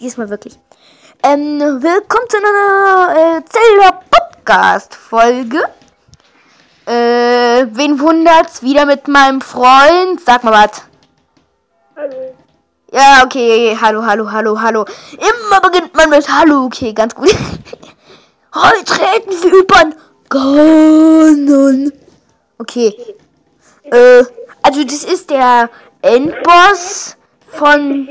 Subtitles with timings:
[0.00, 0.58] Diesmal wirklich.
[1.22, 5.64] Ähm, willkommen zu einer äh, Zelda Podcast Folge.
[6.84, 8.62] Äh, wen wundert's?
[8.62, 10.20] Wieder mit meinem Freund.
[10.20, 10.82] Sag mal was.
[11.96, 12.34] Hallo.
[12.92, 13.74] Ja, okay.
[13.80, 14.84] Hallo, hallo, hallo, hallo.
[15.12, 16.66] Immer beginnt man mit Hallo.
[16.66, 17.30] Okay, ganz gut.
[18.54, 19.96] Heute reden wir über
[20.28, 21.90] Ganon.
[22.58, 22.94] Okay.
[23.84, 24.24] Äh,
[24.62, 25.70] also das ist der
[26.02, 27.16] Endboss
[27.48, 28.06] von...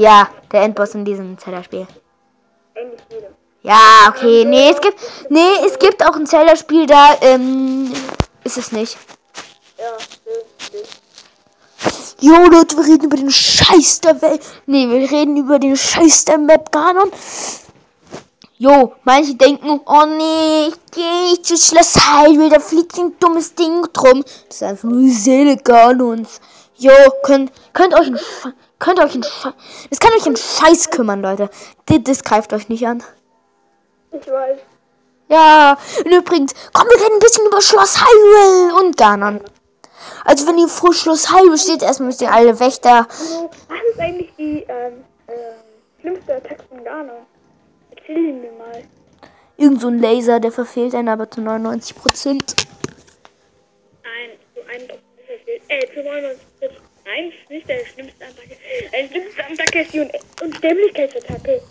[0.00, 1.86] Ja, der Endboss in diesem jedem.
[3.60, 4.46] Ja, okay.
[4.46, 4.98] Nee, es gibt.
[5.28, 7.92] Nee, es gibt auch ein Zelda-Spiel, da, ähm,
[8.42, 8.96] ist es nicht.
[9.78, 9.84] Ja.
[12.20, 14.40] Jo, Leute, wir reden über den Scheiß der Welt.
[14.64, 17.12] Nee, wir reden über den Scheiß der Map Ganon.
[18.56, 23.54] Jo, manche denken, oh nee, ich gehe nicht zu Schloss Hyrule, da fliegt ein dummes
[23.54, 24.24] Ding drum.
[24.48, 26.40] Das ist einfach nur die Seele Ganons.
[26.78, 28.18] Jo, könnt, könnt euch ein,
[28.80, 29.52] könnt euch ein, Sch-
[29.90, 31.48] das kann euch ein Scheiß kümmern, Leute.
[31.86, 33.02] Das, das greift euch nicht an.
[34.10, 34.58] Ich weiß.
[35.28, 39.40] Ja, und übrigens, komm, wir reden ein bisschen über Schloss Hyrule und Ganon.
[40.24, 43.06] Also wenn ihr vor Schloss Hyrule steht, erstmal müsst ihr alle Wächter.
[43.08, 45.34] Also, was ist eigentlich die ähm, ähm,
[46.00, 47.12] schlimmste Attacke von Ghana?
[47.94, 48.82] Erzähl ihn mir mal.
[49.56, 52.56] Irgend so ein Laser, der verfehlt einen aber zu 99 Prozent.
[54.02, 54.98] Nein, so ein
[55.68, 56.40] äh, zu 99
[57.12, 58.56] Nein, ist nicht der schlimmste Attacke.
[58.92, 60.10] Eine schlimmste Attacke ist die Un
[60.42, 61.62] Unsterblichkeitsattacke.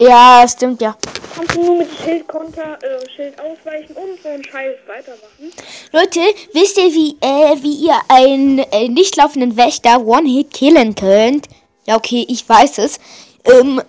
[0.00, 0.96] Ja, stimmt ja.
[1.34, 5.52] Kannst du nur mit Schild konter, äh, Schild ausweichen und so einen Scheiß weitermachen.
[5.92, 6.20] Leute,
[6.52, 11.48] wisst ihr, wie, äh, wie ihr einen äh, nicht laufenden Wächter One-Hit killen könnt?
[11.86, 12.98] Ja, okay, ich weiß es.
[13.44, 13.80] Ähm,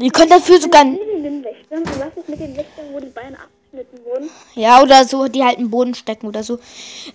[0.00, 0.84] ihr könnt dafür sogar.
[0.84, 3.38] Den Wächtern, was ist mit den Wächtern, wo die Beine
[3.74, 4.30] abgeschnitten wurden?
[4.54, 6.58] Ja, oder so, die halt im Boden stecken oder so.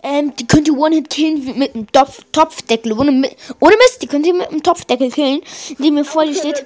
[0.03, 2.93] Ähm, die könnt ihr One-Hit killen mit einem Topf, Topfdeckel.
[2.93, 3.11] Ohne,
[3.59, 5.41] ohne Mist, die könnt ihr mit einem Topfdeckel killen,
[5.77, 6.65] indem ihr vor dir steht.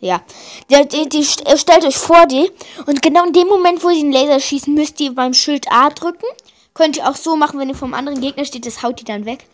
[0.00, 0.22] Ja.
[0.70, 2.50] Die, die, die äh, stellt euch vor die.
[2.86, 5.90] Und genau in dem Moment, wo sie den Laser schießen, müsst ihr beim Schild A
[5.90, 6.26] drücken.
[6.74, 9.26] Könnt ihr auch so machen, wenn ihr vom anderen Gegner steht, das haut die dann
[9.26, 9.44] weg.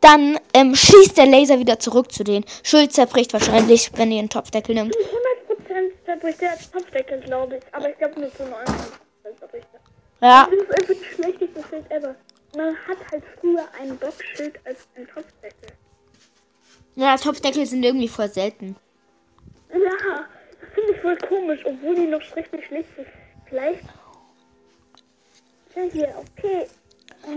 [0.00, 2.44] Dann ähm, schießt der Laser wieder zurück zu denen.
[2.62, 4.94] Schild zerbricht wahrscheinlich, wenn ihr einen Topfdeckel nimmt.
[6.12, 7.62] 100% zerbricht der Topfdeckel, glaube ich.
[7.72, 10.28] Aber ich glaube nur zu 99% zerbricht er.
[10.28, 10.48] Ja.
[10.50, 12.14] Das ist einfach die schlechteste Schild ever.
[12.56, 15.70] Man hat halt früher ein Boxschild als ein Topfdeckel.
[16.94, 18.76] Ja, Topfdeckel sind irgendwie voll selten.
[19.72, 20.26] Ja,
[20.60, 23.08] das finde ich voll komisch, obwohl die noch richtig schlecht sind.
[23.48, 23.84] Vielleicht.
[25.74, 26.66] Ja, hier, okay.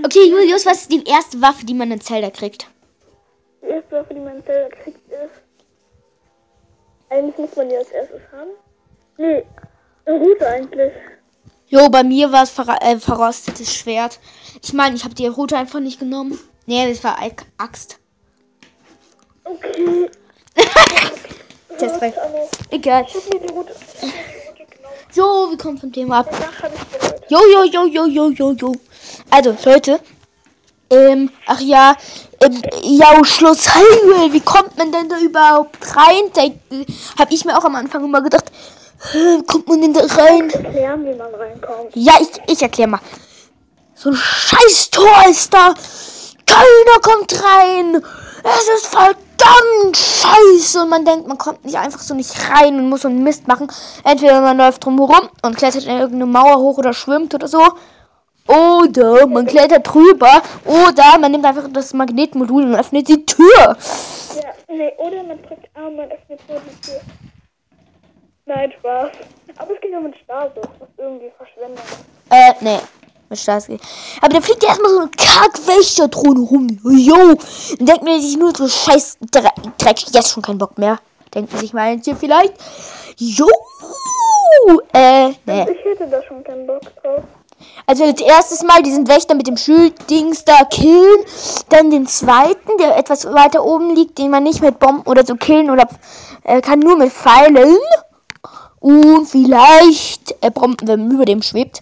[0.04, 2.68] Okay, Julius, was ist die erste Waffe, die man in Zelda kriegt?
[3.62, 5.42] Die erste Waffe, die man selber kriegt, ist.
[7.10, 8.50] Eigentlich muss man die als erstes haben.
[9.18, 9.46] Nee,
[10.08, 10.94] Route eigentlich.
[11.68, 14.20] Jo, bei mir war es verra äh, verrostetes Schwert.
[14.62, 16.40] Ich meine, ich habe die Route einfach nicht genommen.
[16.66, 17.18] Nee, das war
[17.58, 18.00] Axt.
[19.44, 20.10] Okay.
[21.80, 22.18] Ist recht.
[22.70, 23.06] Egal.
[23.08, 24.14] ich hab mir die Route, ich.
[25.16, 26.30] Jo, wir kommen vom Thema ab.
[26.62, 26.74] Habe.
[27.30, 28.76] Jo, jo, jo, jo, jo, jo, jo.
[29.30, 30.00] Also, Leute.
[30.90, 31.96] Ähm, ach ja,
[32.42, 36.32] ähm, ja, Schloss Hyrule, wie kommt man denn da überhaupt rein?
[36.34, 36.86] Da äh,
[37.18, 38.52] hab ich mir auch am Anfang immer gedacht,
[39.48, 40.50] kommt man denn da rein?
[40.50, 41.92] Erklären, wie man reinkommt.
[41.94, 43.00] Ja, ich, ich erklär mal.
[43.94, 45.74] So ein scheiß Tor ist da.
[46.46, 48.04] Keiner kommt rein.
[48.44, 50.82] Es ist verdammt scheiße.
[50.84, 53.48] Und man denkt, man kommt nicht einfach so nicht rein und muss so einen Mist
[53.48, 53.68] machen.
[54.04, 57.64] Entweder man läuft drumherum und klettert in irgendeine Mauer hoch oder schwimmt oder so.
[58.48, 60.42] Oder man klettert drüber.
[60.66, 63.46] Oder man nimmt einfach das Magnetmodul und öffnet die Tür.
[63.58, 63.76] Ja,
[64.68, 67.02] nee, oder man drückt A und man öffnet nur die Tür.
[68.46, 69.10] Nein, Spaß.
[69.58, 72.06] Aber es geht auch mit Stasis, was irgendwie Verschwendung ist.
[72.30, 72.80] Äh, nee.
[73.30, 73.82] Mit Stars geht.
[74.22, 76.68] Aber da fliegt ja erstmal so eine Kackwächterdrohne rum.
[76.84, 77.36] Jo.
[77.78, 80.00] Dann denkt man sich nur so scheiß Dre Dreck.
[80.12, 81.00] Jetzt schon keinen Bock mehr.
[81.34, 82.54] Denkt man sich mal hier vielleicht.
[83.18, 83.48] Jo.
[84.94, 85.66] Äh, nee.
[85.72, 87.24] Ich hätte da schon keinen Bock drauf.
[87.88, 91.26] Also als erstes Mal diesen Wächter mit dem Schilddings da killen.
[91.70, 95.36] Dann den zweiten, der etwas weiter oben liegt, den man nicht mit Bomben oder so
[95.36, 95.88] killen oder
[96.44, 97.78] äh, kann nur mit Pfeilen.
[98.86, 101.82] Und vielleicht äh, Bomben, wenn über dem schwebt.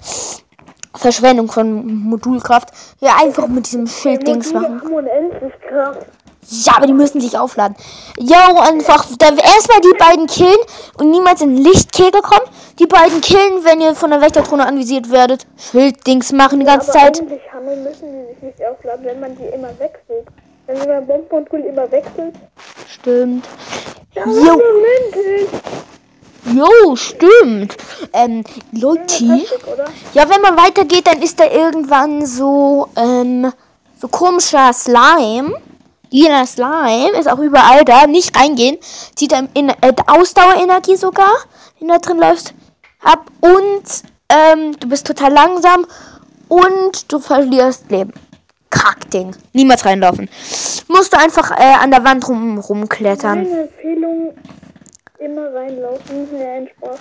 [0.95, 2.69] Verschwendung von Modulkraft.
[3.01, 4.81] Ja, einfach mit diesem Schilddings machen.
[6.49, 7.75] Ja, aber die müssen sich aufladen.
[8.19, 10.55] Ja, einfach da erstmal die beiden killen
[10.97, 12.47] und niemals in Lichtkegel kommen.
[12.79, 15.45] Die beiden killen, wenn ihr von der Wächterdrohne anvisiert werdet.
[15.57, 17.19] Schilddings machen die ganze Aber Zeit.
[17.19, 20.25] haben, müssen die sich nicht aufladen, wenn man die immer wechselt.
[20.67, 22.35] Wenn man beim Bombenmodul immer wechselt.
[22.87, 23.45] Stimmt.
[24.13, 24.61] Ja, Jo.
[26.53, 27.75] Jo, stimmt.
[28.13, 29.41] Ähm, Leute.
[30.13, 33.51] Ja, wenn man weitergeht, dann ist da irgendwann so, ähm,
[33.99, 35.55] so komischer Slime.
[36.09, 38.05] Lila Slime ist auch überall da.
[38.05, 38.77] Nicht reingehen.
[39.15, 41.31] Zieht dann in, äh, Ausdauerenergie sogar,
[41.79, 42.53] wenn du da drin läufst,
[43.01, 43.25] ab.
[43.41, 43.83] Und
[44.29, 45.85] ähm, du bist total langsam
[46.47, 48.13] und du verlierst Leben.
[48.69, 49.35] Kackding.
[49.53, 50.29] Niemals reinlaufen.
[50.87, 53.43] Musst du einfach äh, an der Wand rum, rumklettern.
[53.43, 54.33] Meine Empfehlung,
[55.23, 56.27] immer reinlaufen.
[56.37, 56.99] Nein, Spaß.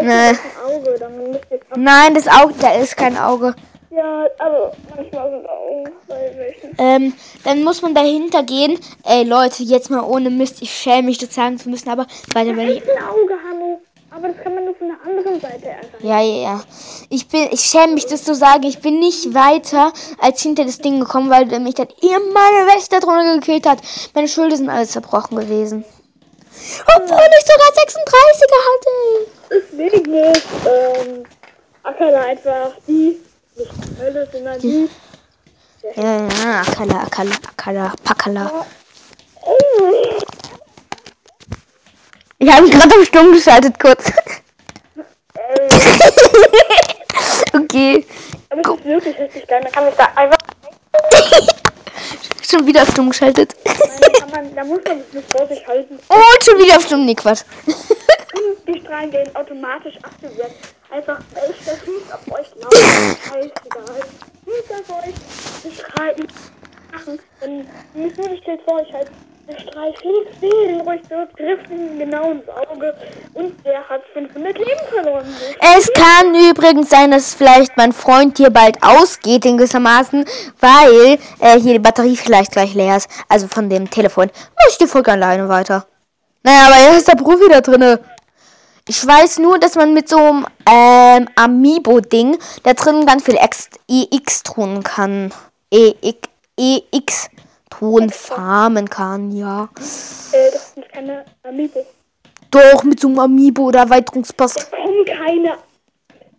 [0.00, 0.06] Nee.
[0.06, 3.54] Das Auge, Nein, das Auge, da ist kein Auge.
[3.90, 6.76] Ja, aber manchmal sind Augen bei welchen.
[6.78, 8.78] Ähm, dann muss man dahinter gehen.
[9.04, 10.62] Ey, Leute, jetzt mal ohne Mist.
[10.62, 12.82] Ich schäme mich, das sagen zu müssen, aber weiter, wenn ich.
[12.82, 13.80] Ein Auge, Hanno.
[14.10, 16.06] Aber das kann man nur von der anderen Seite erreichen.
[16.06, 16.60] Ja, ja, ja.
[17.08, 18.64] Ich bin, ich schäme mich, das zu sagen.
[18.64, 22.66] Ich bin nicht weiter als hinter das Ding gekommen, weil der mich dann immer meine
[22.68, 23.78] Wächter drunter gekillt hat.
[24.14, 25.84] Meine Schulter sind alle zerbrochen gewesen.
[26.96, 28.92] Obwohl ich sogar 36er hatte.
[29.50, 31.24] Deswegen ist ähm,
[31.82, 33.18] Akala einfach die,
[33.56, 34.88] nicht die Hölle, sondern die.
[35.96, 38.66] Ja, ja, Akala, Akala, Akala, Pakala.
[42.40, 44.12] Ich habe mich gerade auf Stumm geschaltet, kurz.
[47.54, 48.04] Okay.
[48.50, 49.60] aber es ist wirklich richtig geil.
[49.62, 50.38] Man kann mich da einfach.
[52.42, 53.54] Schon wieder auf Stumm geschaltet.
[53.64, 53.76] Nein,
[54.20, 55.98] kann man, da muss man sich nicht vor sich halten.
[56.38, 57.04] Und schon wieder auf Stumm.
[57.04, 57.42] Nee, Quatsch.
[58.66, 60.52] Die Strahlen werden automatisch aktiviert.
[60.90, 61.18] Einfach,
[61.50, 63.16] ich das nicht auf euch laufen.
[63.24, 64.02] Scheißegal.
[64.46, 65.14] Nicht auf euch.
[65.64, 66.28] Die Strahlen
[66.92, 67.18] machen.
[67.94, 69.10] Nicht nur nicht steht vor euch halt.
[69.48, 72.94] Der Strahl fliegt den ruhig zurück, trifft ihn genau ins Auge
[73.32, 75.24] und der hat 500 Leben verloren.
[75.76, 80.26] Es kann übrigens sein, dass vielleicht mein Freund hier bald ausgeht, in gewissermaßen,
[80.60, 83.08] weil äh, hier die Batterie vielleicht gleich leer ist.
[83.28, 84.30] Also von dem Telefon.
[84.54, 85.86] Mach ich die Folge alleine weiter.
[86.42, 88.00] Naja, aber jetzt ist der Profi da drinne.
[88.88, 93.68] Ich weiß nur, dass man mit so einem ähm, Amiibo-Ding da drin ganz viel X,
[93.86, 95.32] EX tun kann.
[95.70, 97.28] EX, EX
[97.68, 99.68] tun farmen kann, ja.
[100.32, 101.84] Äh, das sind keine Amiibo.
[102.50, 104.70] Doch, mit so einem Amiibo oder Erweiterungspass.
[104.70, 105.58] Kommen keine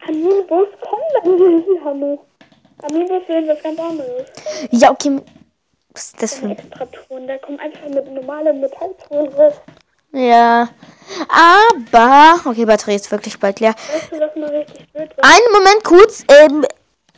[0.07, 2.25] Amiibos, kommen nicht, Hanno.
[2.81, 4.27] Amiibos sind was ganz anderes.
[4.71, 5.21] Ja, okay.
[5.93, 6.51] Was ist das für ein...
[6.51, 9.29] Extra Ton, da kommen einfach mit normalem Metallton.
[10.11, 10.69] Ja.
[11.29, 12.39] Aber.
[12.45, 13.75] Okay, Batterie ist wirklich bald leer.
[14.11, 14.73] Mal?
[15.21, 16.23] Einen Moment kurz.
[16.27, 16.65] Ähm,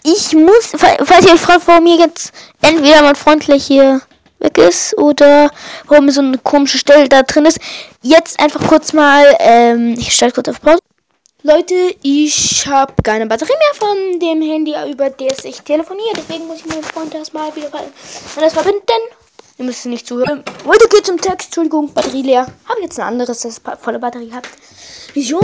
[0.04, 4.02] ich muss, fa- falls ihr fragt, warum hier jetzt entweder mein Freund gleich hier
[4.40, 5.52] weg ist oder
[5.88, 7.60] warum so eine komische Stelle da drin ist.
[8.02, 10.80] Jetzt einfach kurz mal, ähm, ich stelle kurz auf Pause.
[11.44, 16.14] Leute, ich habe keine Batterie mehr von dem Handy, über das ich telefoniere.
[16.16, 17.70] Deswegen muss ich meinen Freund erstmal wieder
[18.36, 18.82] anders verbinden.
[19.62, 20.44] Ihr müsst nicht zuhören.
[20.66, 21.50] Weiter geht's zum Text.
[21.50, 22.48] Entschuldigung, Batterie leer.
[22.68, 24.48] Habe jetzt ein anderes, das volle Batterie hat.
[25.14, 25.40] So.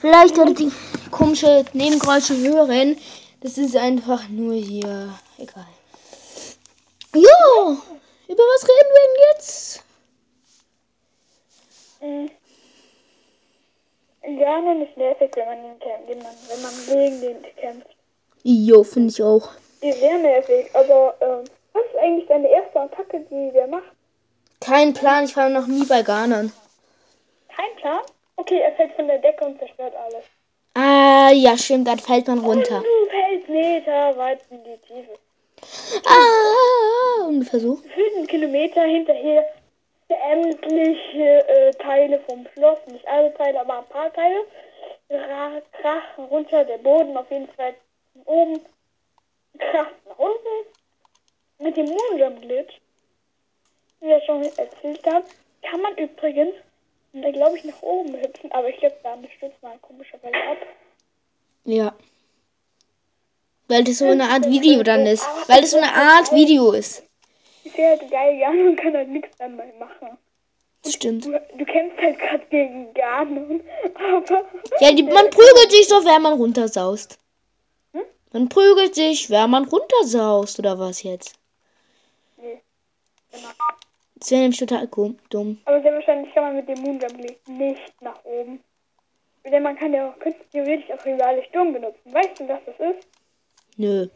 [0.00, 0.72] Vielleicht werdet ihr
[1.10, 2.96] komische Nebengeräusche hören.
[3.42, 5.10] Das ist einfach nur hier.
[5.36, 5.66] Egal.
[7.14, 7.76] Jo.
[8.26, 9.84] Über was reden wir denn jetzt?
[12.00, 12.30] Mhm.
[14.38, 15.62] Gerne nicht nervig, wenn man
[16.22, 17.90] man, wenn man gegen den kämpft.
[18.44, 19.50] Jo, finde ich auch.
[19.82, 23.92] Die ist sehr nervig, aber ähm, was ist eigentlich deine erste Attacke, die der macht?
[24.60, 26.50] Kein Plan, ich war noch nie bei Ghanern.
[27.54, 28.00] Kein Plan?
[28.36, 30.24] Okay, er fällt von der Decke und zerstört alles.
[30.74, 32.80] Ah, ja, stimmt, dann fällt man runter.
[32.82, 35.18] Du fällst Meter weit in die Tiefe.
[36.06, 37.76] Ah, ungefähr so.
[37.76, 39.44] Gefühlten Kilometer hinterher
[40.08, 44.44] sämtliche äh, Teile vom Schloss, nicht alle Teile, aber ein paar Teile,
[45.10, 47.74] ra- krachen runter, der Boden auf jeden Fall
[48.12, 48.60] von oben,
[49.58, 50.68] kracht nach unten.
[51.58, 52.80] Mit dem Moonjump Glitch,
[54.00, 55.24] wie ich schon erzählt habe,
[55.62, 56.54] kann man übrigens,
[57.12, 60.58] da glaube ich, nach oben hüpfen, aber ich glaube, da stürzt man komischerweise ab.
[61.64, 61.94] Ja.
[63.68, 65.26] Weil das so eine Art Video dann ist.
[65.48, 67.02] Weil das so eine Art Video ist.
[67.64, 70.18] Ist ja halt geil, Jan und kann halt nichts dann mal machen.
[70.82, 71.24] Das stimmt.
[71.24, 73.62] Du, du kämpfst halt gerade gegen Ganon,
[73.94, 74.44] aber.
[74.80, 77.18] Ja, die, man prügelt sich so, wenn man runtersaust.
[78.32, 81.36] Man prügelt sich, wenn man runtersaust, oder was jetzt?
[83.34, 83.48] Genau.
[84.16, 85.58] Das wäre nämlich total kom- dumm.
[85.64, 88.60] Aber sehr wahrscheinlich kann man mit dem Moonjump League nicht nach oben.
[89.44, 92.00] Denn man kann ja auch könnte theoretisch auch rivale Sturm benutzen.
[92.14, 93.06] Weißt du, was das ist?
[93.76, 94.06] Nö.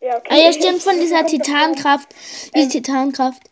[0.00, 0.28] Ja, okay.
[0.30, 2.14] Ah ja, stimmt, von dieser Titankraft.
[2.54, 3.42] Diese Titankraft.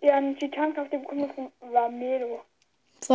[0.00, 2.40] Ja, ein Titankraft, den bekommen wir von Vamedo.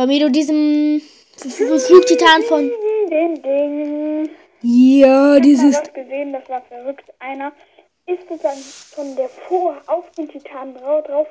[0.06, 1.00] Mir diesem
[1.36, 2.70] Flugtitan von.
[3.10, 4.30] Den Ding.
[4.62, 5.76] Ja, Ich dieses.
[5.76, 7.04] hab was gesehen, das war verrückt.
[7.18, 7.52] Einer
[8.06, 11.28] ist sozusagen von der vor auf den Titan drau drauf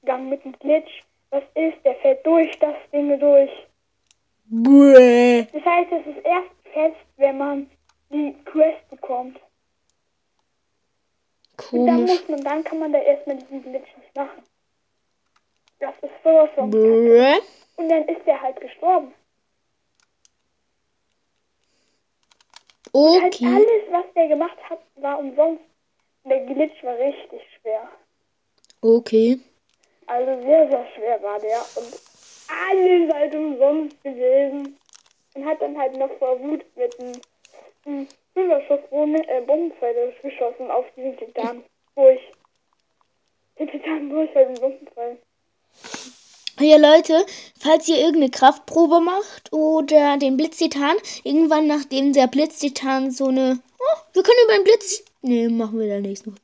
[0.00, 1.04] gegangen mit einem Glitch.
[1.30, 1.84] Was ist?
[1.84, 3.50] Der fällt durch das Ding durch.
[4.46, 5.42] Bäh.
[5.52, 7.70] Das heißt, es ist erst fest, wenn man
[8.10, 9.38] die Quest bekommt.
[11.72, 12.20] Und dann Komisch.
[12.20, 14.42] muss man, dann kann man da erstmal diesen Glitch nicht machen.
[15.80, 16.70] Das ist sowas von.
[16.70, 17.38] Brrr.
[17.76, 19.12] Und dann ist der halt gestorben.
[22.94, 23.46] Halt Okay.
[23.46, 25.62] alles, was der gemacht hat, war umsonst.
[26.28, 27.88] Der Glitch war richtig schwer.
[28.80, 29.38] Okay.
[30.06, 31.58] Also sehr, sehr schwer war der.
[31.76, 32.00] Und
[32.48, 34.76] alles halt umsonst gewesen.
[35.34, 41.16] Und hat dann halt noch vor Wut mit einem, Fünferschuss äh, Bombenpfeile geschossen auf diesen
[41.16, 41.64] Titan.
[41.94, 42.20] Durch.
[43.58, 45.18] Den Titan durch halt mit Bombenpfeilen.
[46.60, 47.24] Ja, Leute,
[47.60, 53.60] falls ihr irgendeine Kraftprobe macht oder den Blitztitan, irgendwann nachdem der Blitztitan so eine.
[53.78, 55.04] Oh, wir können über den Blitz.
[55.22, 56.36] Nee, machen wir in der nächsten.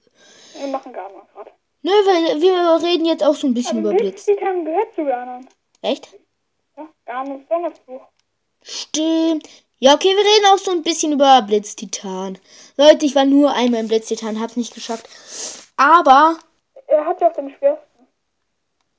[0.58, 1.50] Wir machen gar nicht gerade.
[1.82, 4.24] Ne, weil wir reden jetzt auch so ein bisschen Aber über Blitz.
[4.24, 5.46] Blitztitan gehört zu Garnern.
[5.82, 6.08] Echt?
[6.76, 8.00] Ja, Garn ist Donnersbuch.
[8.62, 9.48] Stimmt.
[9.78, 12.38] Ja, okay, wir reden auch so ein bisschen über Blitztitan.
[12.76, 15.08] Leute, ich war nur einmal im Blitztitan, hab's nicht geschafft.
[15.76, 16.36] Aber,
[16.86, 18.06] Er hat ja auch den schwersten.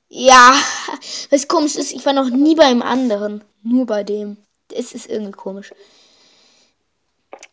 [0.08, 0.52] ja,
[1.30, 3.42] was komisch ist, ich war noch nie beim anderen.
[3.62, 4.36] Nur bei dem.
[4.72, 5.72] Es ist irgendwie komisch.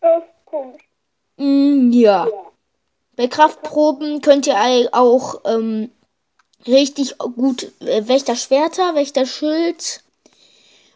[0.01, 0.82] Das ist komisch.
[1.38, 2.28] Mm, ja.
[3.16, 5.92] Bei Kraftproben könnt ihr auch ähm,
[6.68, 10.04] richtig gut äh, Wächterschwerter, Wächterschild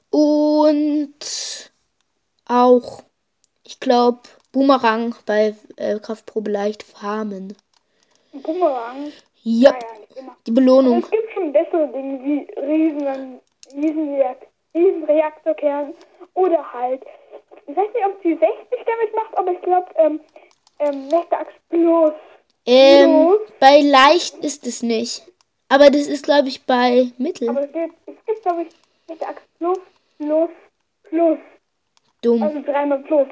[0.10, 1.72] und
[2.48, 3.04] auch,
[3.64, 7.56] ich glaube, Boomerang bei äh, Kraftprobe leicht farmen.
[8.34, 9.12] Ein Bumerang.
[9.44, 10.38] Ja, Naja, immer.
[10.46, 11.04] die Belohnung.
[11.04, 13.40] Es gibt schon bessere Dinge wie Riesen,
[13.74, 15.94] Riesenreak Riesenreaktorkern
[16.34, 17.04] oder halt,
[17.68, 18.46] ich weiß nicht, ob sie 60
[18.86, 20.20] damit macht, aber ich glaube, ähm,
[20.80, 22.14] ähm, Wächteraxt plus.
[22.66, 23.40] Ähm, Los.
[23.60, 25.24] bei leicht ist es nicht.
[25.70, 27.50] Aber das ist, glaube ich, bei mittel.
[27.50, 28.70] Aber es gibt, es gibt glaube ich,
[29.08, 29.80] Wächteraxt plus,
[30.18, 30.50] plus,
[31.04, 31.38] plus.
[32.22, 33.28] Dumm, Also dreimal plus.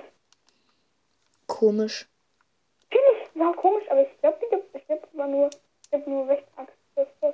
[1.48, 2.08] komisch.
[2.89, 6.08] Finde ich war komisch, aber ich glaube, die gibt es gibt aber nur, es gibt
[6.08, 7.34] nur Wächteraxt plus, plus.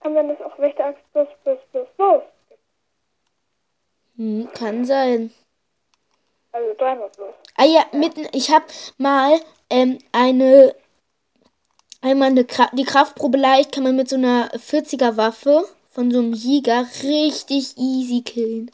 [0.00, 2.22] Kann sein, dass auch Wächteraxt plus, plus, plus, plus.
[2.48, 2.60] gibt.
[4.16, 5.32] Hm, kann sein.
[6.80, 7.34] Dreimal plus.
[7.56, 8.64] Ah ja, mitten, ich habe
[8.96, 10.74] mal ähm, eine,
[12.00, 16.20] einmal eine Kra die Kraftprobe leicht kann man mit so einer 40er Waffe von so
[16.20, 18.70] einem Jäger richtig easy killen.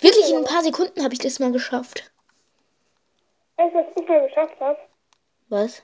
[0.00, 2.10] Wirklich in ein paar Sekunden habe ich das mal geschafft.
[3.56, 4.78] Weißt du, was ich mal geschafft habe?
[5.48, 5.82] Was?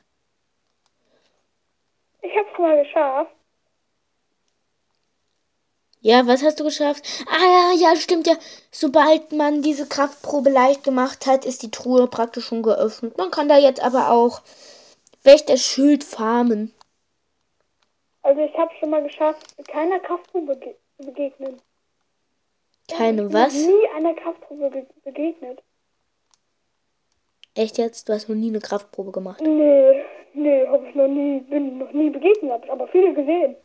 [2.23, 3.31] Ich habe es mal geschafft.
[6.04, 7.04] Ja, was hast du geschafft?
[7.28, 8.35] Ah ja, ja, stimmt ja.
[8.73, 13.16] Sobald man diese Kraftprobe leicht gemacht hat, ist die Truhe praktisch schon geöffnet.
[13.16, 14.42] Man kann da jetzt aber auch
[15.23, 16.75] Wächter-Schild farmen.
[18.23, 21.62] Also ich habe schon mal geschafft, keiner Kraftprobe bege zu begegnen.
[22.90, 23.54] Keine ich was?
[23.54, 25.62] nie einer Kraftprobe ge begegnet.
[27.54, 28.09] Echt jetzt?
[28.09, 29.40] Du hast noch nie eine Kraftprobe gemacht.
[29.40, 30.02] Nee,
[30.35, 33.56] nee, habe ich noch nie, bin noch nie begegnet, habe ich aber viele gesehen.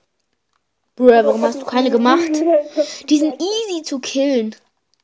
[0.98, 2.32] Bruh, warum hast du keine gemacht?
[3.08, 4.56] Die sind easy zu killen.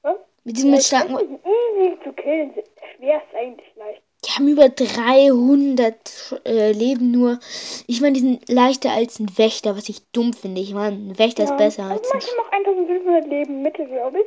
[0.01, 0.15] Was?
[0.43, 1.13] Mit diesem mit starken.
[1.15, 2.51] Easy zu killen.
[2.97, 4.01] Schwer ist eigentlich leicht.
[4.25, 7.39] Die haben über 300 äh, Leben nur.
[7.87, 10.61] Ich meine, die sind leichter als ein Wächter, was ich dumm finde.
[10.61, 12.19] Ich meine, ein Wächter ist besser als ein.
[12.19, 14.25] manche noch 1500 Leben Mitte, glaube ich.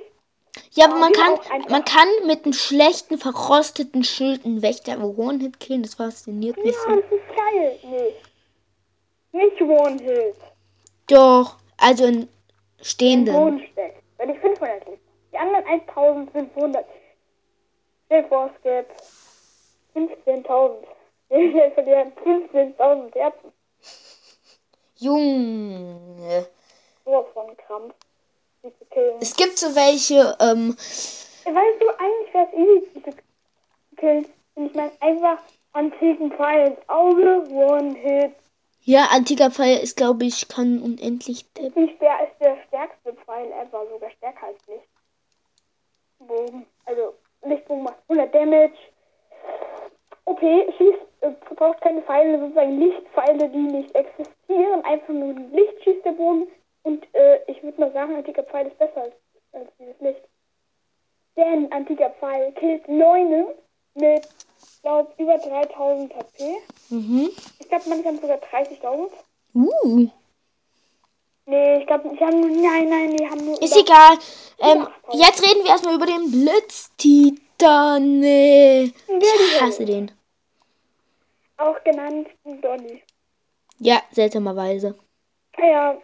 [0.72, 1.34] Ja, aber man kann,
[1.68, 5.82] man kann mit einem schlechten, verrosteten Schild einen Wächter One-Hit killen.
[5.82, 7.00] Das fasziniert mich Ja, so.
[7.00, 7.78] das ist geil.
[9.32, 9.40] Nee.
[9.42, 10.36] Nicht One-Hit.
[11.08, 12.28] Doch, also Den
[12.80, 13.34] stehenden.
[13.34, 14.02] Boden steckt.
[14.18, 15.02] Weil die 500 liegt.
[15.32, 16.84] Die anderen 1500.
[18.06, 18.86] Stell vor, es gäbe
[19.94, 20.76] 15.000.
[21.28, 23.52] Wir verlieren 15.000 Herzen.
[24.98, 26.46] Junge.
[27.04, 27.94] Sowas von Krampf.
[29.20, 30.76] Es gibt so welche, ähm,
[31.44, 33.16] Weißt du, eigentlich wäre es easy zu
[33.96, 34.26] killen.
[34.56, 35.38] Und ich meine einfach
[35.72, 37.44] antiken Pfeil ins Auge.
[37.50, 38.34] One-Hit.
[38.86, 41.44] Ja, antiker Pfeil ist, glaube ich, kann unendlich.
[41.58, 43.84] Nicht der ist der stärkste Pfeil ever.
[43.90, 44.58] Sogar stärker als
[46.20, 46.66] Lichtbogen.
[46.84, 48.78] Also Lichtbogen macht 100 Damage.
[50.24, 54.84] Okay, schießt, äh, braucht keine Pfeile, sozusagen Lichtpfeile, die nicht existieren.
[54.84, 56.46] Einfach nur Licht schießt der Bogen.
[56.84, 59.14] Und äh, ich würde mal sagen, antiker Pfeil ist besser als,
[59.52, 60.22] als dieses Licht.
[61.36, 63.46] Denn antiker Pfeil killt Neunen
[63.96, 64.28] mit,
[64.82, 66.56] glaube über 3000 HP.
[66.90, 67.30] Mhm.
[67.58, 69.10] Ich glaube, manche haben sogar 30.000.
[69.54, 70.08] Uh.
[71.46, 73.60] Nee, ich glaube, die haben nur, nein, nein, die haben nur.
[73.62, 74.18] Ist egal.
[74.58, 75.26] Ähm, Ja.
[75.26, 78.20] jetzt reden wir erstmal über den Blitztitan.
[78.20, 78.92] Nee.
[79.08, 80.10] Ich hasse den.
[81.56, 83.02] Auch genannt Donny.
[83.78, 84.94] Ja, seltsamerweise.
[85.56, 85.96] Naja,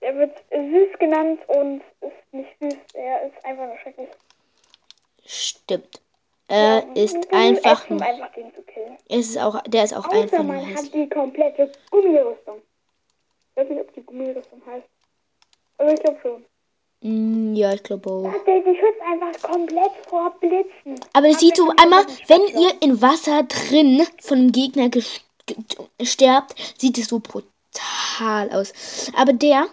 [0.00, 2.74] er wird süß genannt und ist nicht süß.
[2.94, 4.08] Er ist einfach nur schrecklich.
[5.26, 6.00] Stimmt.
[6.48, 8.30] Er Ja, ist einfach, Action, einfach
[9.08, 12.62] es ist auch, der ist auch Außer einfach man hat die komplette Gummirüstung.
[13.50, 14.86] Ich weiß nicht, ob die Gummirüstung heißt.
[15.78, 16.44] Aber ich glaube schon.
[17.00, 18.44] Mm, ja, ich glaube auch.
[18.44, 21.00] Der, die schützt einfach komplett vor Blitzen.
[21.12, 24.90] Aber das sieht so einmal, wenn ihr in Wasser drin von einem Gegner
[26.02, 29.12] sterbt, sieht es so brutal aus.
[29.16, 29.66] Aber der,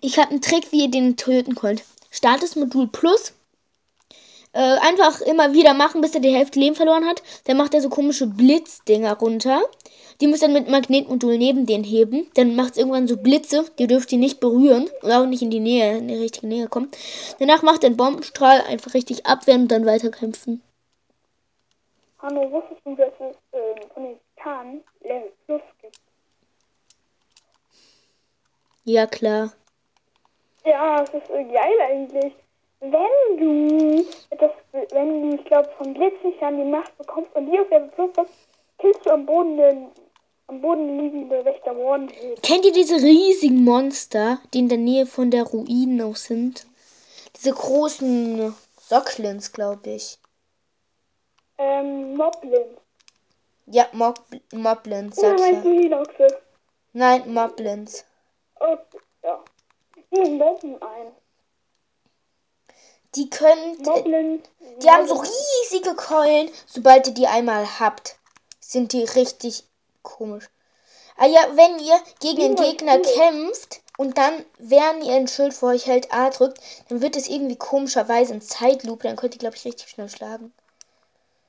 [0.00, 1.84] ich habe einen Trick, wie ihr den töten könnt.
[2.10, 3.34] Startet Modul Plus.
[4.56, 7.22] Äh, einfach immer wieder machen, bis er die Hälfte Leben verloren hat.
[7.44, 9.60] Dann macht er so komische Blitzdinger runter.
[10.22, 12.30] Die müsst ihr mit Magnetmodul neben den heben.
[12.36, 13.66] Dann macht es irgendwann so Blitze.
[13.78, 14.88] Die dürft ihr nicht berühren.
[15.02, 16.90] Und auch nicht in die Nähe, in die richtige Nähe kommen.
[17.38, 20.62] Danach macht er einen Bombenstrahl einfach richtig abwehren und dann weiterkämpfen.
[22.20, 26.00] Hanno, wusstest du, dass es ähm, von den Level Plus gibt?
[28.84, 29.52] Ja, klar.
[30.64, 32.32] Ja, es ist äh, geil eigentlich.
[32.80, 34.04] Wenn du
[34.38, 34.50] das,
[34.90, 38.30] wenn du, ich glaube, von Blitzlichtern die Macht bekommst und die auf Level Plus hast,
[38.78, 39.88] killst du am Boden den,
[40.48, 42.42] am Boden liegende Wächter One-Hit.
[42.42, 46.66] Kennt ihr diese riesigen Monster, die in der Nähe von der Ruinen auch sind?
[47.34, 50.18] Diese großen Socklins, glaube ich.
[51.58, 52.76] Ähm, Moblin.
[53.66, 54.20] Ja, Mob
[54.52, 55.72] Moblins, Oder sag ich meinst ja.
[55.72, 56.26] du die Noxe?
[56.92, 58.04] Nein, Moblins.
[58.60, 58.76] Oh,
[59.22, 59.44] ja.
[60.14, 61.12] Die mobben ein.
[63.16, 64.42] Die können, Moblin.
[64.82, 66.50] die haben so riesige Keulen.
[66.66, 68.16] Sobald ihr die einmal habt,
[68.60, 69.64] sind die richtig
[70.02, 70.48] komisch.
[71.16, 75.70] Ah ja, wenn ihr gegen den Gegner kämpft und dann, während ihr ein Schild vor
[75.70, 79.04] euch hält, A drückt, dann wird es irgendwie komischerweise in Zeitlupe.
[79.04, 80.52] Dann könnt ihr, glaube ich, richtig schnell schlagen.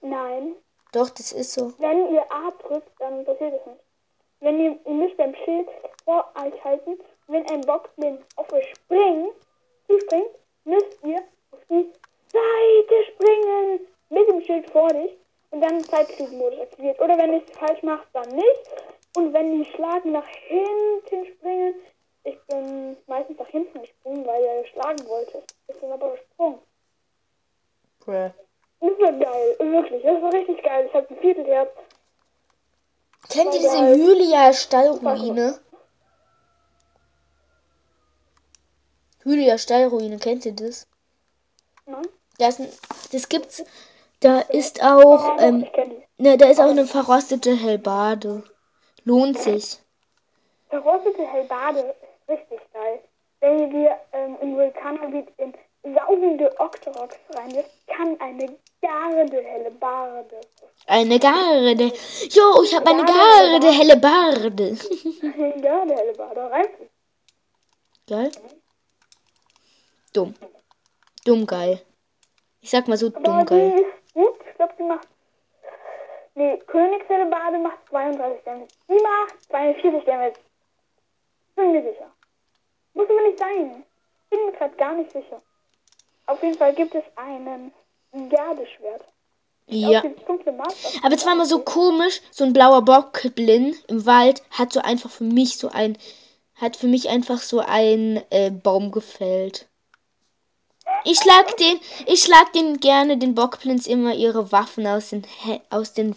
[0.02, 0.56] Nein.
[0.94, 1.74] Doch, das ist so.
[1.80, 3.82] Wenn ihr A drückt, dann passiert es nicht.
[4.40, 5.68] Wenn ihr, ihr müsst beim Schild
[6.06, 6.98] vor euch halten,
[7.28, 9.34] wenn ein Boxman auf euch springt,
[9.88, 10.30] zuspringt,
[10.64, 11.22] müsst ihr
[11.70, 11.92] die
[12.32, 13.80] Seite springen.
[14.10, 15.12] Mit dem Schild vor dich
[15.52, 16.98] und dann Zeitflugmodus aktiviert.
[17.02, 18.62] Oder wenn ihr es falsch macht, dann nicht.
[19.18, 21.76] Und wenn die Schlagen nach hinten springen,
[22.24, 25.44] ich bin meistens nach hinten gesprungen, weil er schlagen wollte.
[25.68, 26.60] Ich bin aber gesprungen.
[28.00, 28.32] Bruh.
[28.80, 30.04] Das war geil, wirklich.
[30.04, 30.86] Das war richtig geil.
[30.88, 31.70] Ich habe ein Viertelherz.
[33.30, 33.96] Kennt ihr diese geil.
[33.98, 35.60] Hylia Stallruine?
[39.24, 40.88] Hylia Stallruine, kennt ihr das?
[42.38, 42.62] Das,
[43.12, 43.64] das gibt's.
[44.20, 45.66] Da ist auch, ähm,
[46.18, 48.44] ne, da ist auch eine verrostete Hellbade.
[49.04, 49.78] Lohnt sich.
[50.70, 53.00] Verrostete Hellbade ist richtig geil.
[53.40, 55.54] Wenn ihr ähm, im Vulkangebiet in
[55.94, 60.42] saugende Octoroks reinwirft, kann eine garde Hellebade.
[60.88, 61.94] Eine Garde.
[62.30, 64.78] Jo, ich habe eine Garde, helle Barde.
[65.22, 66.92] Eine garde Hellebade reinfliegt.
[68.08, 68.32] Geil?
[70.14, 70.34] Dumm.
[71.28, 71.82] Dumm geil.
[72.62, 73.80] Ich sag mal so Aber dumm die geil.
[73.80, 74.36] ist gut.
[74.50, 75.08] Ich glaube, die macht.
[76.36, 78.68] Nee, Königshellebade macht 32 Damage.
[78.88, 80.40] Die macht 42 Damage.
[81.56, 82.12] Bin mir sicher.
[82.94, 83.84] Muss aber nicht sein.
[84.30, 85.42] Bin mir gerade gar nicht sicher.
[86.28, 87.74] Auf jeden Fall gibt es einen
[88.30, 89.04] Gardeschwert.
[89.68, 90.02] Ja.
[91.04, 95.10] Aber es war mal so komisch, so ein blauer Bockblin im Wald hat so einfach
[95.10, 95.98] für mich so ein,
[96.56, 99.67] hat für mich einfach so ein äh, Baum gefällt.
[101.10, 105.26] Ich schlag den, ich schlag den gerne, den Bockblins immer ihre Waffen aus den,
[105.70, 106.14] aus den,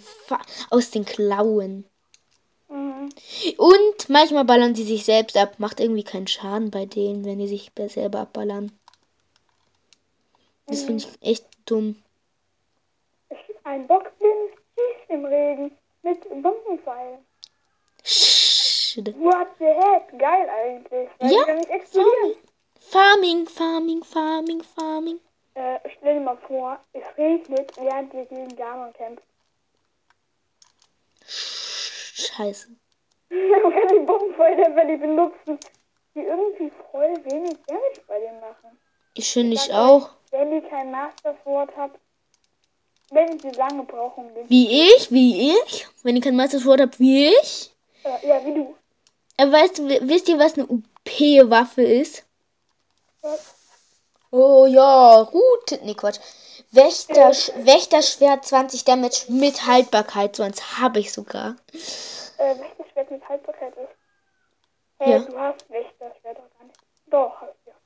[0.69, 1.85] aus den Klauen.
[2.69, 3.09] Mhm.
[3.57, 5.55] Und manchmal ballern sie sich selbst ab.
[5.59, 8.73] Macht irgendwie keinen Schaden bei denen, wenn die sich selber abballern.
[10.67, 12.03] Das finde ich echt dumm.
[13.63, 15.71] Ein Bockblind schießt im Regen
[16.03, 17.19] mit Bombenpfeilen.
[19.21, 20.19] What the heck?
[20.19, 21.09] Geil eigentlich.
[21.21, 22.50] Weil Ja, die dann nicht explodieren.
[22.91, 25.21] Farming, Farming, Farming, Farming.
[25.55, 29.23] Äh, stell dir mal vor, es regnet, während wir gegen Ganon kämpfen.
[31.25, 32.69] Scheiße.
[33.29, 35.59] wenn die Bombenfeuerwerfer die benutzen,
[36.17, 38.77] die irgendwie voll wenig Damage bei dir machen.
[39.15, 40.11] Ich finde ich auch.
[40.33, 42.01] Wenn die kein Master Sword habt,
[43.11, 44.51] wenn sie lange brauchen, um.
[44.51, 45.87] Wie ich, wie ich.
[46.03, 47.71] Wenn ihr kein Meisterschwert habt, wie ich.
[48.03, 48.75] Äh, ja, wie du.
[49.37, 52.27] Aber weißt du, wisst ihr, was eine UP-Waffe ist?
[54.31, 55.79] Oh ja, Route.
[55.83, 56.19] Nee, Quatsch.
[56.71, 57.31] Wächter,
[57.65, 60.37] Wächterschwert 20 Damage mit Haltbarkeit.
[60.37, 61.57] So eins habe ich sogar.
[62.39, 63.89] Äh, Wächterschwert mit Haltbarkeit ist.
[65.01, 65.19] Äh, Ja.
[65.19, 66.79] du hast Wächterschwert doch gar nicht.
[67.07, 67.71] Doch, hast du.
[67.71, 67.77] Ja.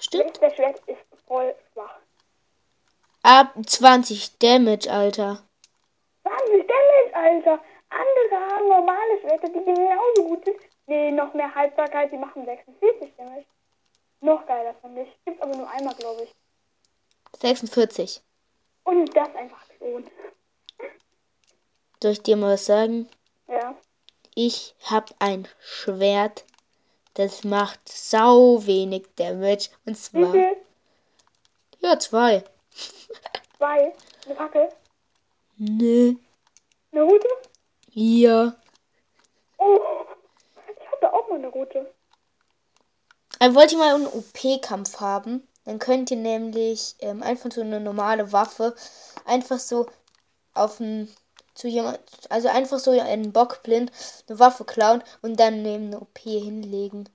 [0.00, 0.40] Stimmt.
[0.40, 1.96] Wächterschwert ist voll schwach.
[3.22, 5.42] Ab 20 Damage, Alter.
[6.22, 7.60] 20 Damage, Alter.
[7.90, 10.56] Andere haben normale Schwerter, die genauso gut sind.
[10.86, 13.46] Nee, noch mehr Haltbarkeit, die machen 46 Damage.
[14.24, 15.24] Noch geiler, finde ich.
[15.26, 16.34] Gibt aber nur einmal, glaube ich.
[17.42, 18.22] 46.
[18.84, 20.06] Und das einfach ohne.
[22.02, 23.06] Soll ich dir mal was sagen?
[23.48, 23.76] Ja.
[24.34, 26.46] Ich hab ein Schwert,
[27.12, 29.68] das macht sau wenig Damage.
[29.84, 30.56] Und Wie zwar, viel?
[31.80, 32.44] ja, zwei.
[33.58, 33.92] Zwei.
[34.24, 34.68] Eine Fackel.
[35.58, 36.16] Ne.
[36.92, 37.28] Eine Route?
[37.90, 38.56] Ja.
[39.58, 39.80] Oh.
[40.80, 41.93] Ich hatte auch mal eine Route.
[43.44, 45.46] Aber wollt ihr mal einen OP-Kampf haben?
[45.66, 48.74] Dann könnt ihr nämlich ähm, einfach so eine normale Waffe
[49.26, 49.86] einfach so
[50.54, 51.14] auf ein
[51.54, 53.92] zu jemand, also einfach so einen Bock blind
[54.28, 57.08] eine Waffe klauen und dann neben eine OP hinlegen.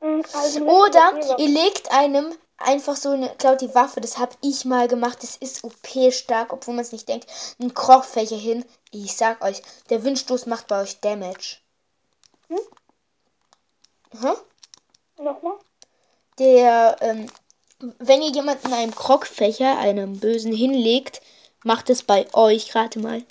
[0.00, 4.34] Mhm, Also Oder der ihr legt einem einfach so eine, klaut die Waffe, das habe
[4.42, 7.28] ich mal gemacht, das ist OP stark, obwohl man es nicht denkt,
[7.60, 8.64] ein Krogfächer hin.
[8.90, 11.58] Ich sag euch, der Windstoß macht bei euch Damage.
[12.48, 12.58] Hm?
[14.20, 14.32] Hä?
[15.18, 15.58] Nochmal?
[16.38, 17.26] Der, ähm,
[17.98, 21.20] wenn ihr jemanden einem Krogfächer, einem Bösen hinlegt,
[21.64, 23.22] macht es bei euch, rate mal,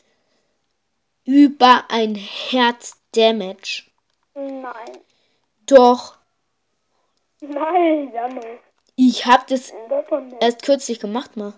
[1.24, 3.84] über ein Herz Damage.
[4.34, 5.00] Nein.
[5.66, 6.18] Doch,
[7.42, 8.42] Nein, Jano.
[8.96, 10.42] ich hab das nicht.
[10.42, 11.54] erst kürzlich gemacht mal.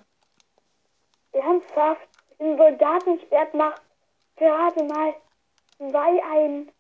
[1.32, 2.08] Ernsthaft?
[2.40, 3.82] Ein Soldatenschwert macht
[4.36, 5.16] gerade mal
[5.78, 6.72] zwei ein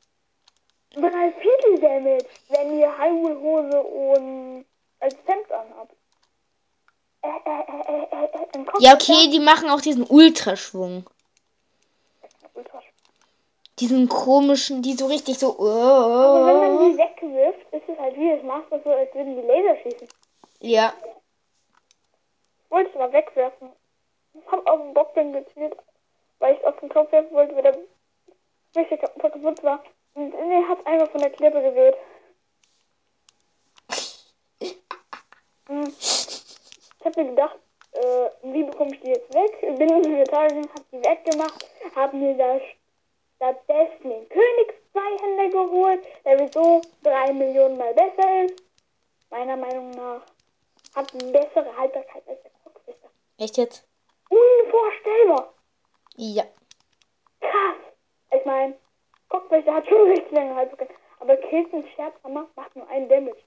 [0.93, 4.65] drei Viertel Damage, wenn ihr Highway-Hose und
[4.99, 5.93] als Hemd anhabt.
[7.21, 11.09] Äh, äh, äh, äh, äh, äh, Ja, okay, die machen auch diesen Ultraschwung.
[13.79, 15.53] Diesen komischen, die so richtig so.
[15.59, 16.89] Aber wenn man Oh.
[16.91, 20.07] die wegwirft, ist es halt wie das macht, so als würden die Laser schießen.
[20.61, 20.93] Ja,
[22.65, 23.69] Ich wollte es mal wegwerfen.
[24.33, 25.75] Ich hab auf den Bockbein gezielt,
[26.39, 27.77] weil ich es auf den Kopf werfen wollte, weil der
[28.75, 29.83] richtig kaputt war.
[30.17, 31.95] Und er hat einfach von der Klippe geweht.
[35.67, 35.93] Hm.
[35.99, 37.59] Ich habe mir gedacht,
[37.91, 39.61] äh, wie bekomme ich die jetzt weg?
[39.77, 42.59] Bin in den Tagen, hab die weggemacht, hab mir da
[43.35, 48.63] stattdessen den Königszweihänder geholt, der wieso drei Millionen mal besser ist.
[49.29, 50.25] Meiner Meinung nach.
[50.95, 53.09] Hat eine bessere Haltbarkeit als der Kopfwächter.
[53.37, 53.87] echt jetzt?
[54.29, 55.53] Unvorstellbar.
[56.15, 56.45] Ja.
[57.39, 57.77] Krass.
[58.31, 58.75] Ich meine,
[59.29, 60.93] Guck mal, der hat schon richtig lange Halsbrecher.
[61.19, 63.43] Aber Kilton Scherzhammer macht nur einen Damage.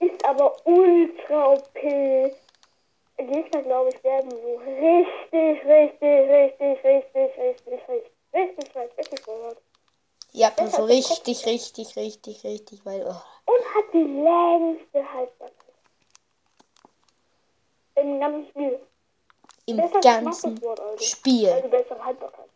[0.00, 2.34] Ist aber ultra OP.
[3.16, 9.26] Gegner, glaube ich, werden so richtig, richtig, richtig, richtig, richtig, richtig, richtig richtig, richtig,
[10.32, 13.02] Ja, und so richtig, richtig, richtig, richtig weit.
[13.04, 13.52] Oh.
[13.52, 15.54] Und hat die längste Halsbrecher.
[17.96, 18.80] Im ganzen Spiel.
[19.66, 21.04] Im ganzen also.
[21.04, 21.50] Spiel.
[21.50, 22.49] Also bessere Haltbarkeit.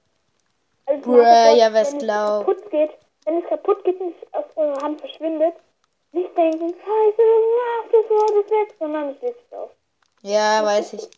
[0.87, 2.47] Also Bruh, Sword, ja, wenn es glaub.
[2.47, 2.91] kaputt geht,
[3.25, 5.55] wenn es kaputt geht und es aus eurer Hand verschwindet,
[6.13, 9.71] nicht denken, scheiße, das Master Sword ist weg, sondern es löst sich auf.
[10.23, 11.09] Ja, weiß ich.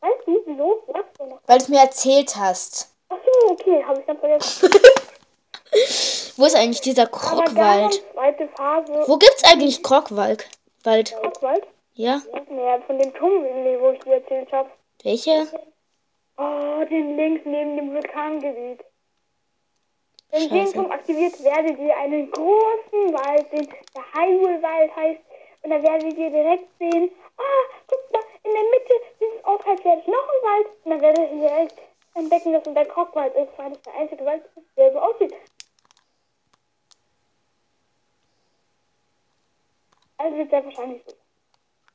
[0.00, 0.82] Weißt du, wieso?
[0.92, 1.40] Sagst du noch.
[1.46, 2.94] Weil du es mir erzählt hast.
[3.08, 4.70] Ach so, okay, habe ich ganz vergessen.
[6.36, 8.02] Wo ist eigentlich dieser Krogwald?
[9.06, 10.48] Wo gibt's eigentlich Krogwald?
[10.84, 11.14] Wald?
[11.20, 11.66] Krogwald?
[11.94, 12.22] Ja?
[12.32, 13.42] Ja, von dem Turm,
[13.80, 14.70] wo ich dir erzählt habe.
[15.02, 15.48] Welche?
[16.40, 18.84] Oh, den links neben dem Vulkangebiet.
[20.30, 20.72] Wenn.
[20.72, 25.20] Turm aktiviert, werdet ihr einen großen Wald sehen, der Highway-Wald heißt.
[25.62, 30.00] Und dann werdet ihr direkt sehen, ah, guck mal, in der Mitte dieses Ortes werde
[30.00, 30.66] ich noch einen Wald.
[30.84, 31.74] Und dann werdet ihr direkt
[32.14, 35.34] entdecken, dass es der Krogwald ist, weil das der einzige Wald ist, der so aussieht.
[40.18, 41.16] Also wird sehr wahrscheinlich so.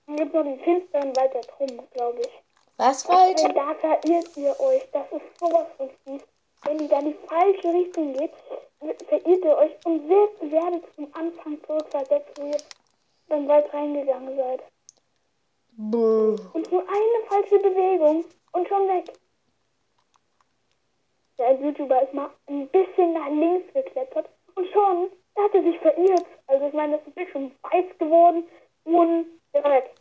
[0.07, 2.42] Dann gibt es noch den finsteren Wald der Drum, glaube ich.
[2.83, 3.39] Was Wald?
[3.39, 4.83] Denn da verirrt ihr euch.
[4.91, 6.21] Das ist sowas von fies.
[6.65, 8.31] Wenn ihr da in die falsche Richtung geht,
[9.07, 12.57] verirrt ihr euch und werdet, werdet zum Anfang zurückversetzt, wo ihr
[13.29, 14.63] beim Wald reingegangen seid.
[15.77, 16.35] Buh.
[16.51, 19.13] Und nur eine falsche Bewegung und schon weg.
[21.37, 26.25] Der YouTuber ist mal ein bisschen nach links geklettert und schon hat er sich verirrt.
[26.47, 28.43] Also ich meine, das ist wirklich schon weiß geworden
[28.83, 29.95] und der war weg.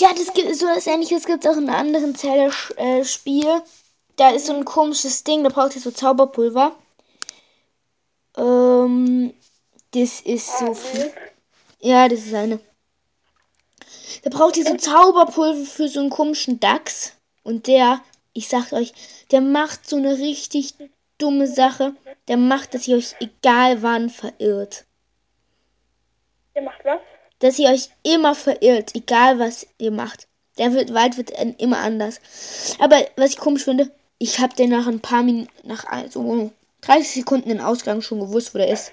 [0.00, 3.62] Ja, das gibt so was ähnliches gibt es auch in einem anderen Zelda-Spiel.
[4.16, 6.74] Da ist so ein komisches Ding, da braucht ihr so Zauberpulver.
[8.34, 9.34] Ähm,
[9.90, 11.12] das ist so viel.
[11.80, 12.60] Ja, das ist eine.
[14.22, 17.12] Da braucht ihr so Zauberpulver für so einen komischen Dachs.
[17.42, 18.00] Und der,
[18.32, 18.94] ich sag euch,
[19.32, 20.74] der macht so eine richtig
[21.18, 21.94] dumme Sache.
[22.26, 24.86] Der macht, dass ihr euch egal wann verirrt.
[26.54, 27.00] Der macht was?
[27.40, 30.26] Dass ihr euch immer verirrt, egal was ihr macht.
[30.58, 32.20] Der Wald wird immer anders.
[32.78, 36.50] Aber was ich komisch finde, ich habe den nach ein paar Minuten, nach ein- so
[36.82, 38.92] 30 Sekunden den Ausgang schon gewusst, wo der ist.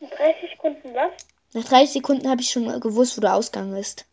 [0.00, 1.12] 30 Sekunden was?
[1.52, 4.04] Nach 30 Sekunden habe ich schon gewusst, wo der Ausgang ist.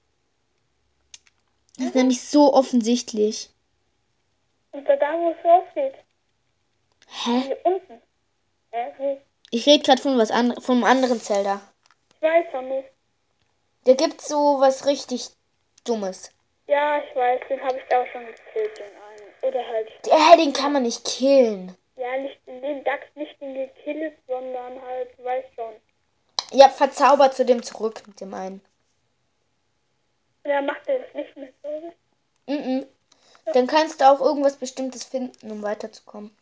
[1.77, 3.49] Das ist nämlich so offensichtlich.
[4.71, 5.93] Und da, wo es rausgeht.
[7.07, 7.41] Hä?
[7.47, 8.01] Hier unten.
[8.71, 8.85] Hä?
[8.97, 9.21] Wo?
[9.49, 11.61] Ich rede gerade von was an, von einem anderen Zelda.
[12.15, 12.87] Ich weiß noch nicht.
[13.85, 15.29] Da gibt's so was richtig
[15.85, 16.31] Dummes.
[16.67, 19.33] Ja, ich weiß, den habe ich auch schon gekillt, den einen.
[19.41, 21.75] Oder halt, Der, den kann man nicht killen.
[21.97, 25.73] ja, nicht in den Dachs nicht den gekillt, sondern halt, du weißt schon.
[26.51, 28.61] Ja, verzaubert zu dem zurück mit dem einen.
[30.45, 31.93] Ja, macht er das nicht mit, oder?
[32.47, 32.85] Mhm.
[33.53, 36.35] Dann kannst du auch irgendwas Bestimmtes finden, um weiterzukommen.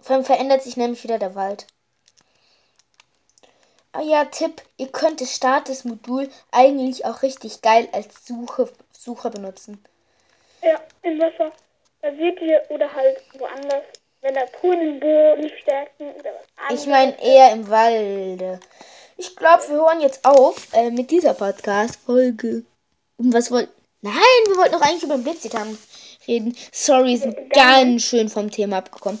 [0.00, 1.66] Vor allem verändert sich nämlich wieder der Wald.
[3.92, 9.84] Ah ja, Tipp, ihr könnt das Status-Modul eigentlich auch richtig geil als Suche, Sucher benutzen.
[10.62, 11.50] Ja, im Wasser.
[12.02, 13.82] Da seht ihr, oder halt woanders,
[14.20, 16.82] wenn da im Boden stecken oder was anderes.
[16.82, 18.60] Ich meine eher im Walde.
[19.16, 22.64] Ich glaube, wir hören jetzt auf äh, mit dieser Podcast-Folge.
[23.16, 23.68] Und was wollt...
[24.02, 24.14] Nein,
[24.46, 25.76] wir wollten doch eigentlich über den Blitztitan
[26.26, 26.56] reden.
[26.72, 29.20] Sorry, sind ganz schön vom Thema abgekommen.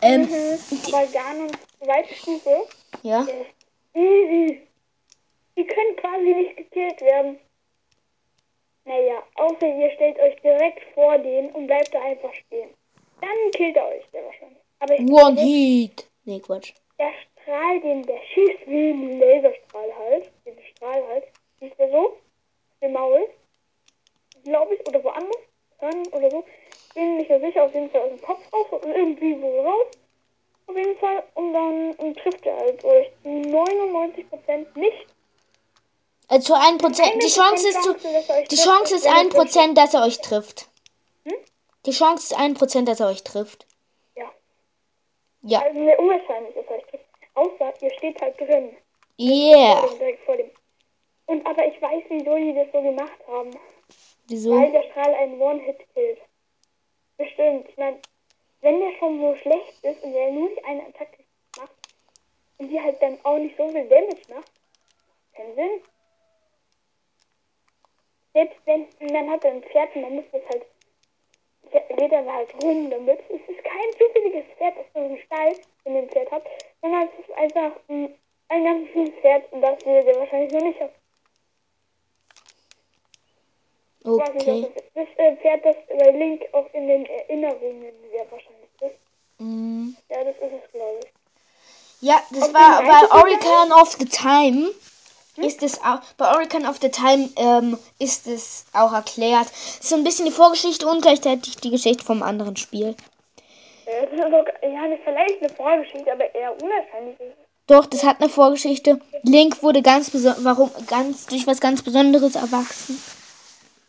[0.00, 2.66] Ähm, Mhm, aber Ganon, zweite Stufe,
[3.02, 3.20] ja.
[3.22, 3.57] ist
[3.98, 4.60] easy.
[5.56, 7.38] Die können quasi nicht gekillt werden.
[8.84, 12.70] Naja, außer ihr stellt euch direkt vor den und bleibt da einfach stehen.
[13.20, 14.62] Dann killt er euch der wahrscheinlich.
[14.78, 16.08] Aber ich One Heat.
[16.24, 16.72] Nee, Quatsch.
[16.98, 20.30] der Strahl, den der schießt wie ein Laserstrahl halt.
[20.46, 21.24] Den Strahl halt.
[21.60, 22.16] Siehst du so?
[22.80, 23.28] Im Maul.
[24.44, 25.42] Glaube ich, oder woanders.
[25.80, 26.44] Hören oder so.
[26.94, 29.86] Bin nicht mehr sicher, auf jeden Fall aus dem Kopf raus und irgendwie wo raus.
[30.68, 31.22] Auf jeden Fall.
[31.34, 35.06] Und dann trifft er halt euch 99% nicht.
[36.28, 37.18] Also 1%.
[37.18, 37.94] Die Chance ist zu,
[38.50, 40.68] die Chance ist 1%, dass er euch trifft.
[41.24, 41.34] Hm?
[41.86, 43.66] Die Chance ist 1%, dass er euch trifft.
[44.14, 44.30] Ja.
[45.42, 45.60] Ja.
[45.62, 47.04] Also ne, unwahrscheinlich, dass er euch trifft.
[47.34, 48.76] Außer ihr steht halt drin.
[49.18, 49.76] Yeah.
[49.76, 50.50] Vor dem, direkt vor dem.
[51.26, 53.52] Und aber ich weiß, wieso die das so gemacht haben.
[53.52, 53.60] Weil
[54.28, 54.60] Wieso?
[54.70, 56.18] der Strahl einen One-Hit killt.
[57.16, 57.68] Bestimmt.
[57.70, 57.98] Ich meine,
[58.60, 61.24] wenn der schon so schlecht ist und der nur die eine Attacke
[61.56, 61.72] macht
[62.58, 64.52] und die halt dann auch nicht so viel Damage macht,
[65.34, 65.82] keinen Sinn.
[68.34, 70.66] Selbst wenn, man hat ein Pferd und man muss das halt,
[71.96, 73.20] geht dann halt rum damit.
[73.28, 76.48] Es ist kein zufälliges Pferd aus so einem Stall, wenn ihr ein Pferd habt,
[76.80, 78.14] sondern es ist einfach ein,
[78.48, 80.92] ein ganz schönes Pferd und das will der wahrscheinlich noch nicht haben.
[83.97, 84.28] Ich weiß nicht, Okay.
[84.36, 84.90] was das ist.
[84.94, 88.98] Das äh, Pferd, das bei Link auch in den Erinnerungen sehr wahrscheinlich ist.
[89.38, 89.90] Mm.
[90.10, 91.10] Ja, das ist es, glaube ich.
[92.00, 94.70] Ja, das Auf war bei Oricon of the Time.
[95.36, 99.46] Ist es auch, bei Oricon of the Time ähm, ist es auch erklärt.
[99.80, 102.96] So ein bisschen die Vorgeschichte und gleichzeitig die Geschichte vom anderen Spiel.
[103.86, 107.16] Äh, Das ist ja, eine, vielleicht eine Vorgeschichte, aber eher unwahrscheinlich.
[107.68, 108.98] Doch, das hat eine Vorgeschichte.
[109.22, 110.10] Link wurde ganz
[110.42, 113.00] warum ganz durch was ganz Besonderes erwachsen.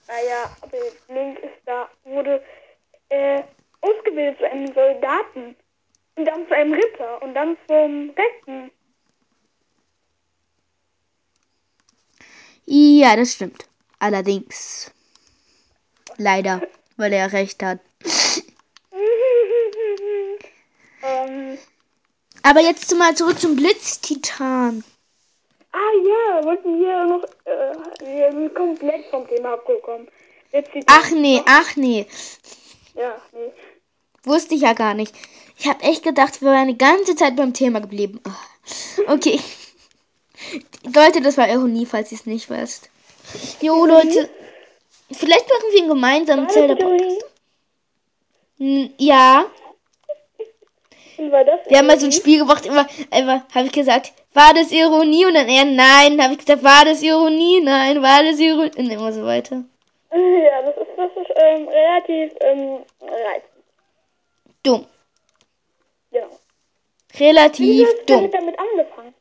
[0.09, 2.43] Naja, aber Link ist da, wurde
[3.09, 3.43] äh,
[3.81, 5.55] ausgebildet zu einem Soldaten.
[6.15, 7.21] Und dann zu einem Ritter.
[7.21, 8.71] Und dann zum Rechten.
[12.65, 13.67] Ja, das stimmt.
[13.99, 14.91] Allerdings.
[16.17, 16.63] Leider,
[16.97, 17.79] weil er recht hat.
[21.03, 21.59] ähm,
[22.41, 24.83] Aber jetzt mal zurück zum Blitztitan.
[25.71, 27.73] Ah ja, wollten wir noch, äh,
[28.05, 30.08] wir sind komplett vom Thema abgekommen.
[30.88, 32.08] Ach nee, ach nee.
[32.95, 33.51] Ja, nee.
[34.23, 35.13] Wusste ich ja gar nicht.
[35.58, 38.19] Ich habe echt gedacht, wir wären die ganze Zeit beim Thema geblieben.
[38.25, 38.36] Ah,
[39.08, 39.39] Okay.
[40.95, 42.89] Leute, das war Ironie, falls ihr es nicht wisst.
[43.62, 44.29] Jo, Leute.
[45.12, 47.25] Vielleicht machen wir einen gemeinsamen zelda podcast
[48.97, 49.45] Ja.
[51.17, 54.53] War das Wir haben mal so ein Spiel gemacht, immer, immer habe ich gesagt, war
[54.53, 55.25] das Ironie?
[55.25, 56.21] Und dann er, nein.
[56.21, 57.61] habe ich gesagt, war das Ironie?
[57.61, 58.71] Nein, war das Ironie?
[58.77, 59.63] Und immer so weiter.
[60.11, 63.49] Ja, das ist, das ist ähm, relativ ähm, reizend.
[64.63, 64.85] Dumm.
[66.11, 66.27] Genau.
[67.13, 68.31] Wie Relativ du dumm.
[68.31, 69.13] damit, damit angefangen?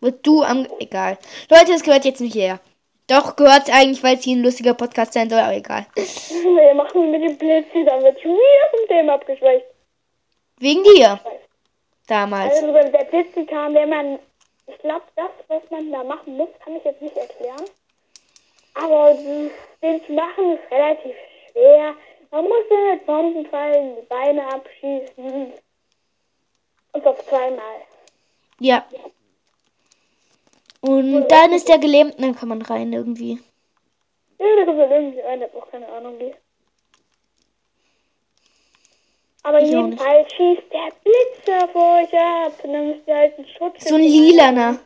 [0.00, 0.66] Wird du am.
[0.80, 1.18] Egal.
[1.48, 2.60] Leute, das gehört jetzt nicht her.
[3.06, 5.86] Doch, gehört eigentlich, weil es hier ein lustiger Podcast sein soll, aber egal.
[5.94, 9.66] Wir machen mit dem Blitz, dann wird schon wieder vom Thema abgeschwächt.
[10.58, 11.20] Wegen dir.
[12.12, 12.52] Damals.
[12.52, 14.18] Also wenn der Blitz kam, wenn man,
[14.66, 17.64] ich glaube, das, was man da machen muss, kann ich jetzt nicht erklären.
[18.74, 21.14] Aber den zu machen ist relativ
[21.50, 21.94] schwer.
[22.30, 25.54] Man muss dann mit Bombenfallen die Beine abschießen.
[26.92, 27.80] Und auf zweimal.
[28.60, 28.84] Ja.
[30.82, 33.40] Und dann ist der gelähmt und dann kann man rein irgendwie.
[34.38, 36.34] Ja, da kommt man irgendwie rein, ich habe auch keine Ahnung wie.
[39.44, 42.52] Aber Ich jedenfalls schießt der Blitz auf euch ab.
[42.62, 44.78] Und dann müsst ihr halt einen Schutz So ein lilaner.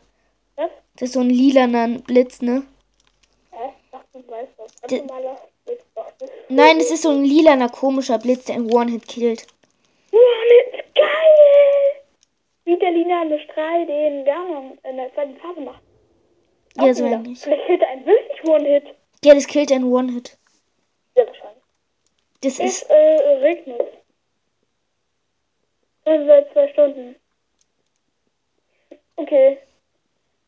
[0.57, 0.71] Was?
[0.95, 2.63] Das ist so ein lilaner Blitz, ne?
[4.19, 4.73] Ich weiß das.
[4.83, 5.83] Ein D- normaler Blitz.
[6.49, 9.43] Nein, es ist so ein lilaner komischer Blitz, der ein One-Hit killt.
[9.43, 12.03] Ist geil!
[12.65, 15.83] Wie der lineare Strahl den Ganon in der zweiten Phase macht.
[16.79, 17.39] Ja, so ähnlich.
[17.41, 18.85] Vielleicht hilft er einen wirklich One-Hit.
[19.25, 20.37] Ja, das killt ein One-Hit.
[21.15, 21.63] Sehr wahrscheinlich.
[22.41, 22.91] Das Es ist.
[22.91, 22.95] äh,
[23.43, 23.83] regnet.
[26.07, 27.17] Also seit zwei Stunden.
[29.17, 29.59] Okay.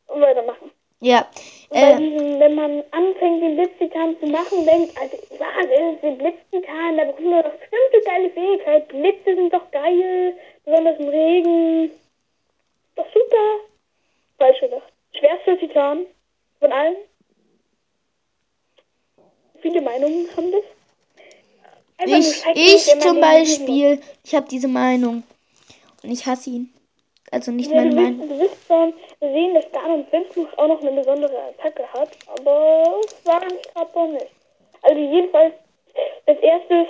[0.07, 0.71] Und weitermachen.
[1.01, 1.29] Ja.
[1.71, 6.97] Äh, diesen, wenn man anfängt, den Blitztitan zu machen, denkt, also, was ist den Blitztitan?
[6.97, 8.89] Da bekommt man doch bestimmt eine geile Fähigkeit.
[8.89, 11.85] Blitze sind doch geil, besonders im Regen.
[11.87, 11.93] Ist
[12.97, 13.61] doch super.
[14.39, 14.93] Falsch gedacht.
[15.13, 16.07] Schwerster Titan
[16.61, 16.97] von allen.
[19.61, 20.63] Viele Meinungen haben das.
[21.99, 25.25] Einfach ich, ich zum Beispiel, ich habe diese Meinung.
[26.03, 26.73] Und ich hasse ihn.
[27.31, 30.81] Also nicht Ja, meine du, wirst, du wirst schon sehen, dass Ganon Fünfmuch auch noch
[30.81, 34.27] eine besondere Attacke hat, aber es war nicht gerade so nicht.
[34.83, 35.55] Also jedenfalls,
[36.27, 36.89] als erstes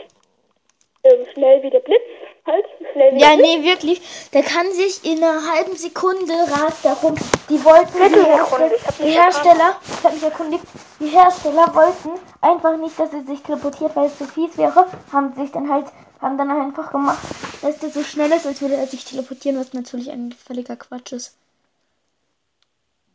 [1.04, 2.02] ähm, schnell wie der Blitz,
[2.46, 4.00] halt, schnell wie Ja, der nee, wirklich.
[4.32, 7.14] Der kann sich in einer halben Sekunde rast darum.
[7.48, 10.64] Die wollten, die, hab die Hersteller, ich habe mich erkundigt,
[11.00, 14.86] die Hersteller wollten einfach nicht, dass er sich teleportiert, weil es zu fies wäre.
[15.12, 15.86] Haben sich dann halt,
[16.20, 17.18] haben dann einfach gemacht,
[17.62, 21.12] dass der so schnell ist, als würde er sich teleportieren, was natürlich ein völliger Quatsch
[21.12, 21.36] ist.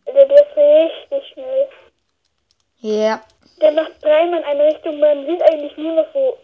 [0.08, 1.68] Der, der ist richtig schnell.
[2.80, 3.22] Ja.
[3.62, 6.38] Der macht dreimal in eine Richtung, man sieht eigentlich nur noch so,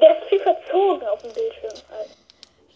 [0.00, 2.10] der ist viel verzogen auf dem Bildschirm halt.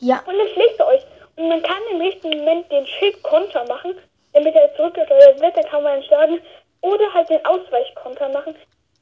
[0.01, 0.23] Ja.
[0.27, 1.03] Und dann schlägt er euch.
[1.37, 3.95] Und man kann im richtigen Moment den Schildkonter machen,
[4.33, 6.41] damit er zurückgesteuert wird, dann kann man ihn schlagen.
[6.81, 8.55] Oder halt den Ausweichkonter machen.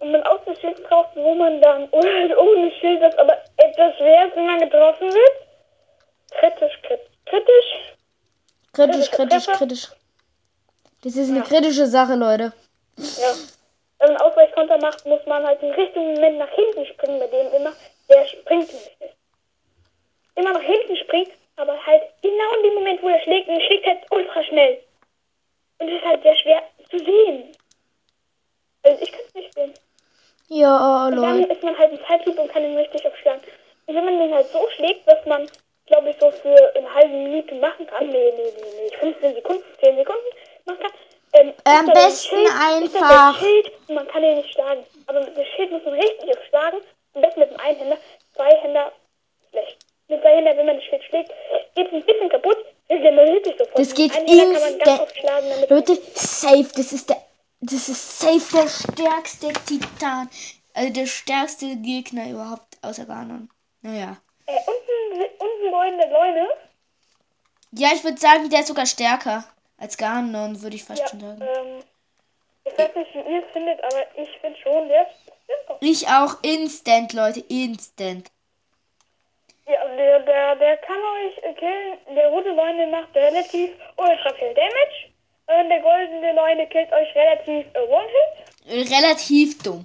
[0.04, 3.94] Und man aus dem Schild drauf, wo man dann halt ohne Schild, das aber etwas
[3.94, 5.32] ist, wenn man getroffen wird.
[6.30, 7.94] Kritisch, kritisch, kritisch.
[8.74, 9.88] Kritisch, kritisch, kritisch.
[11.02, 12.52] Das ist eine kritische Sache, Leute.
[12.98, 13.32] Ja.
[13.98, 17.54] Wenn man Ausweichkonter macht, muss man halt im richtigen Moment nach hinten springen bei dem
[17.54, 17.72] immer.
[18.10, 18.90] Der springt nicht.
[20.34, 23.66] Immer nach hinten springt, aber halt genau in dem Moment, wo er schlägt, und er
[23.66, 24.82] schlägt halt ultra schnell.
[25.78, 27.56] Und das ist halt sehr schwer zu sehen.
[28.82, 29.72] Also ich kann es nicht sehen.
[30.54, 31.52] Ja, Und dann Leute.
[31.52, 33.40] ist man halt in Zeitlupe und kann ihn richtig aufschlagen.
[33.86, 35.48] Und wenn man den halt so schlägt, dass man,
[35.86, 39.64] glaube ich, so für eine halbe Minute machen kann, nee, nee, nee, nee, 15 Sekunden,
[39.82, 40.26] 10 Sekunden
[40.66, 40.92] machen kann,
[41.32, 44.84] ähm, Am besten Schild, einfach- Schild und man kann ihn nicht schlagen.
[45.08, 46.80] Aber mit dem Schild muss man richtig aufschlagen.
[47.14, 47.96] Am besten mit dem Einhänder.
[48.36, 48.92] Zweihänder,
[49.50, 49.76] schlecht.
[50.08, 51.32] Mit Zweihänder, wenn man das Schild schlägt,
[51.74, 52.58] geht es ein bisschen kaputt.
[53.76, 56.68] Das geht Einhänder kann man ganz aufschlagen, damit Leute, safe.
[56.76, 57.16] Das ist der.
[57.66, 60.28] Das ist safe der stärkste Titan.
[60.74, 63.48] Also der stärkste Gegner überhaupt außer Ganon.
[63.82, 64.16] Naja.
[64.46, 66.48] äh, unten, unten goldene Leune.
[67.72, 69.44] Ja, ich würde sagen, der ist sogar stärker
[69.78, 71.40] als Ganon, würde ich fast Ja, schon sagen.
[71.42, 71.82] ähm,
[72.64, 75.06] ich weiß nicht, wie ihr es findet, aber ich finde schon, der.
[75.80, 78.30] Ich auch instant, Leute, instant.
[79.66, 81.98] Ja, der, der, der kann euch killen.
[82.14, 85.13] Der rote Leune macht relativ ultra viel Damage.
[85.46, 88.90] Und der goldene Leune killt euch relativ äh, One-Hit.
[88.90, 89.84] Relativ dumm.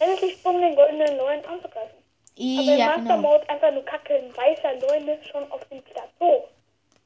[0.00, 1.96] Relativ dumm, den goldenen Leuen anzugreifen.
[2.38, 3.16] Aber im Ja, Master genau.
[3.18, 6.46] Mode einfach nur kacke, ein weißer Leune schon auf dem Plateau.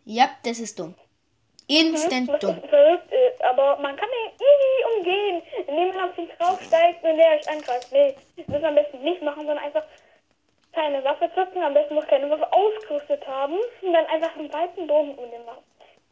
[0.04, 0.94] Ja, das ist dumm.
[1.68, 2.60] Instant Was dumm.
[2.68, 7.30] verrückt ist, aber man kann den easy umgehen, indem man auf ihn draufsteigt und der
[7.30, 7.88] euch angreift.
[7.92, 9.84] Nee, das müssen wir am besten nicht machen, sondern einfach
[10.72, 14.86] keine Waffe zücken, am besten noch keine Waffe ausgerüstet haben und dann einfach einen weiten
[14.86, 15.62] Bogen um den machen.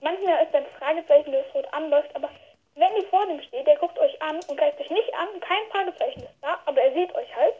[0.00, 2.30] Manchmal ist ein Fragezeichen, das rot anläuft, aber
[2.74, 5.70] wenn ihr vor dem steht, der guckt euch an und greift euch nicht an, kein
[5.70, 7.54] Fragezeichen ist da, aber er sieht euch halt,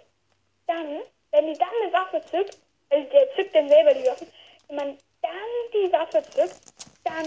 [0.67, 1.01] dann,
[1.33, 2.57] wenn die dann eine Waffe zückt,
[2.91, 4.27] also der zückt dann selber die Waffen,
[4.69, 5.33] wenn man dann
[5.75, 6.61] die Waffe zückt,
[7.05, 7.27] dann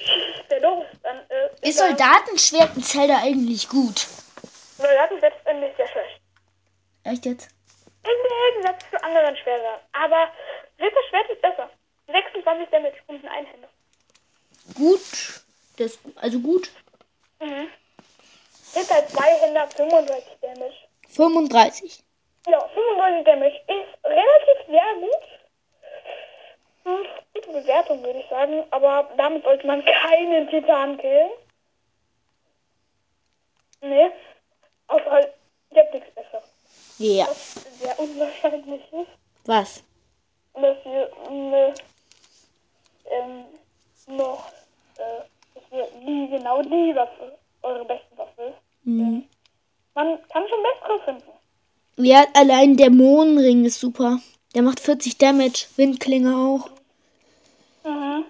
[0.00, 0.86] schießt der los.
[1.02, 4.06] Dann äh, Ist er- Soldatenschwert in Zelda eigentlich gut?
[4.78, 6.20] Soldatenschwert ist eigentlich sehr schlecht.
[7.04, 7.48] Echt jetzt?
[8.04, 9.80] Im Gegensatz zu anderen Schwertern.
[9.92, 10.28] Aber
[10.78, 11.68] Ritterschwert ist besser.
[12.06, 13.68] 26 Damage und ein Einhänder.
[14.74, 15.42] Gut.
[15.76, 16.70] Das ist also gut.
[17.40, 17.68] Mhm.
[18.74, 20.74] Ritter Zweihänder 35 Damage.
[21.08, 22.02] 35.
[22.48, 25.22] Ja, 35 Damage ist relativ sehr gut.
[26.84, 28.64] Hm, gute Bewertung, würde ich sagen.
[28.70, 31.30] Aber damit sollte man keinen Titan killen.
[33.80, 34.10] Nee.
[34.88, 35.32] Außer halt,
[35.70, 36.42] ihr habt nichts besser.
[36.98, 37.26] Ja.
[37.26, 39.10] Was sehr unwahrscheinlich ist.
[39.44, 39.82] Was?
[40.60, 41.74] dass ihr ne,
[43.10, 43.44] ähm,
[44.06, 44.52] noch,
[44.98, 45.22] äh,
[45.54, 48.86] dass ihr nie genau die Waffe, eure beste Waffe ist.
[48.86, 49.24] Mhm.
[49.94, 51.32] Man kann schon bessere finden.
[51.96, 54.18] Ja, allein der Mondring ist super.
[54.54, 55.66] Der macht 40 Damage.
[55.76, 56.70] Windklinge auch.
[57.84, 58.24] Mhm.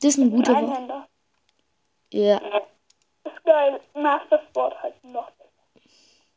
[0.00, 0.66] Das ist eine gute Waffe.
[0.66, 1.08] Einhänder.
[2.12, 2.36] Ja.
[2.36, 5.50] Ist, glaube weil Master Sword halt noch besser.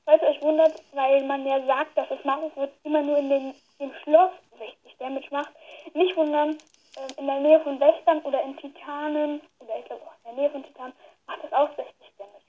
[0.05, 3.53] Falls euch wundert, weil man ja sagt, dass das Master Sword immer nur in den,
[3.79, 5.51] dem Schloss 60 Damage macht.
[5.93, 6.57] Nicht wundern, ähm,
[7.17, 10.51] in der Nähe von Wächtern oder in Titanen, oder ich glaube auch in der Nähe
[10.51, 10.93] von Titanen,
[11.27, 11.85] macht das auch 60
[12.17, 12.45] Damage.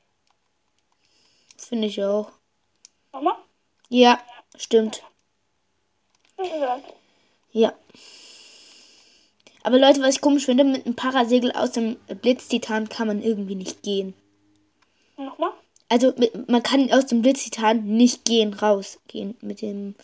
[1.57, 2.31] Finde ich auch.
[3.13, 3.37] Nochmal?
[3.89, 4.21] Ja,
[4.57, 5.03] stimmt.
[7.53, 7.73] Ja.
[9.63, 13.57] Aber Leute, was ich komisch finde, mit einem Parasegel aus dem Blitztitan kann man irgendwie
[13.57, 14.15] nicht gehen.
[15.17, 15.53] Nochmal?
[15.89, 19.95] Also mit, man kann aus dem Blitztitan nicht gehen, rausgehen mit dem.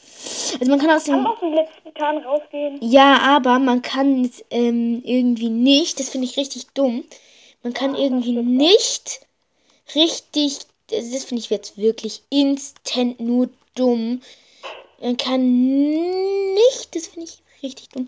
[0.61, 1.27] Also man kann aus Kann dem.
[1.27, 2.79] aus dem letzten Titan rausgehen.
[2.81, 5.99] Ja, aber man kann es, ähm, irgendwie nicht.
[5.99, 7.05] Das finde ich richtig dumm.
[7.65, 9.21] Man kann irgendwie nicht
[9.95, 10.59] richtig.
[10.89, 14.21] Das das finde ich jetzt wirklich instant nur dumm.
[15.01, 16.95] Man kann nicht.
[16.95, 18.07] Das finde ich richtig dumm.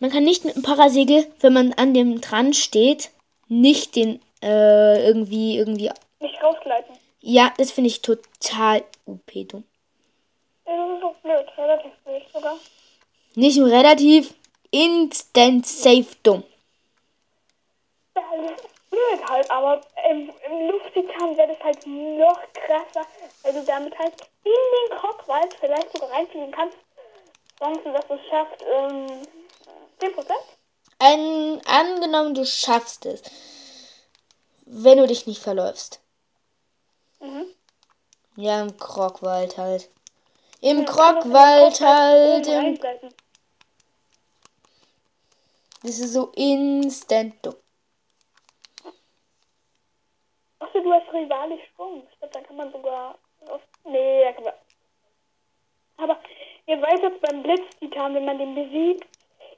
[0.00, 3.10] Man kann nicht mit dem Parasegel, wenn man an dem dran steht,
[3.48, 5.90] nicht den äh, irgendwie irgendwie.
[6.20, 6.94] Nicht rausgleiten.
[7.24, 9.64] Ja, das finde ich total UP dumm.
[10.64, 12.58] Das blöd, relativ blöd sogar.
[13.36, 14.34] Nicht nur relativ,
[14.72, 16.42] instant safe dumm.
[18.16, 23.06] Ja, das ist blöd halt, aber im, im Lufttitan wäre das halt noch krasser,
[23.44, 26.76] weil du damit halt in den Krogwald vielleicht sogar reinfliegen kannst.
[27.56, 29.06] Chancen, dass du es schafft, ähm,
[30.00, 30.32] 10%?
[30.98, 33.22] Ein, angenommen, du schaffst es.
[34.66, 36.01] Wenn du dich nicht verläufst.
[37.22, 37.46] Mhm.
[38.36, 39.88] Ja, im Krogwald halt.
[40.60, 42.46] Im Ja, Krogwald halt.
[42.48, 42.78] Im,
[45.82, 47.54] das ist so instant dumm.
[50.58, 52.06] Achso, du hast rivalisch Sprung.
[52.10, 53.18] Ich glaube, dann kann man sogar.
[53.48, 54.54] Auf, nee, da kann man.
[55.98, 56.18] Aber
[56.66, 59.06] ihr weiß jetzt beim Blitztitan, wenn man den besiegt,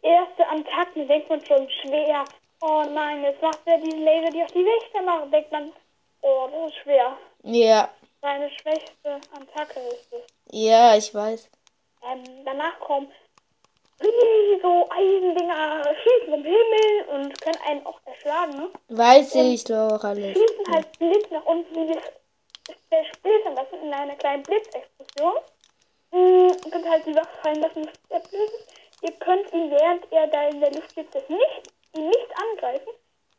[0.02, 2.24] erste Attacken denkt man schon schwer.
[2.60, 5.30] Oh nein, jetzt macht er diese Laser, die auf die Wächter machen.
[5.30, 5.72] Denkt man,
[6.20, 7.16] oh, das ist schwer.
[7.46, 7.90] Ja,
[8.22, 10.22] Seine schwächste Attacke ist es.
[10.50, 11.48] ja, ich weiß.
[12.10, 13.10] Ähm, danach kommen
[14.62, 18.70] so Eisendinger, schießen vom Himmel und können einen auch erschlagen, ne?
[18.88, 20.36] Weiß ich doch alles.
[20.36, 22.04] schießen halt Blitz nach unten, wie das
[22.88, 25.36] zersplittern lassen in einer kleinen Blitzexplosion.
[26.10, 28.68] Und könnt halt die Waffe fallen lassen, bis er blöd ist.
[29.02, 31.62] Ihr könnt ihn, während er da in der Luft sitzt, das nicht,
[31.94, 32.92] ihn nicht angreifen.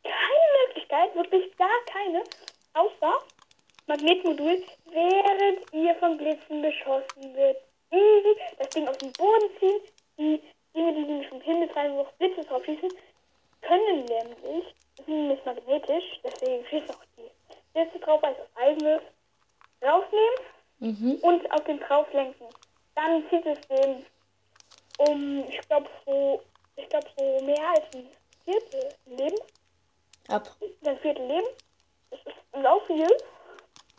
[0.04, 2.22] Keine Möglichkeit, wirklich gar keine,
[2.74, 3.18] außer
[3.86, 7.58] Magnetmodul, während ihr von Blitzen beschossen wird.
[7.90, 9.80] Easy, das Ding aus dem Boden ziehen,
[10.18, 10.42] die
[10.74, 12.90] Dinge, die nämlich vom Himmel fallen, wo auch Blitze drauf schießen,
[13.62, 14.74] können nämlich,
[15.06, 17.30] sind nicht magnetisch, deswegen schießen auch die
[17.72, 19.04] Blitze drauf, weil es aus Eisen ist,
[19.82, 20.38] rausnehmen
[20.78, 21.18] Mhm.
[21.22, 22.44] und auf den drauf lenken.
[22.94, 24.04] Dann zieht es den
[24.98, 26.42] um, ich glaube so,
[26.76, 28.08] ich glaube so mehr als ein
[28.44, 29.36] Viertel Leben,
[30.28, 30.50] Ab.
[30.84, 31.46] ein Viertel Leben.
[32.10, 33.08] Das ist sau viel,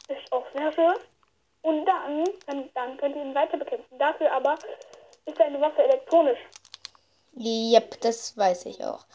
[0.07, 0.95] ist auch sehr schön.
[1.61, 3.97] Und dann, dann, dann könnt ihr ihn weiter bekämpfen.
[3.97, 4.55] Dafür aber
[5.25, 6.39] ist seine Waffe elektronisch.
[7.39, 9.05] Yep, das weiß ich auch.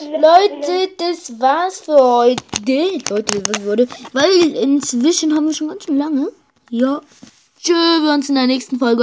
[0.00, 2.42] Leute, das war's für heute.
[3.08, 3.88] Leute, was wurde?
[4.12, 6.28] Weil inzwischen haben wir schon ganz schön lange.
[6.70, 7.00] Ja.
[7.62, 8.98] Tschö, wir uns in der nächsten Folge.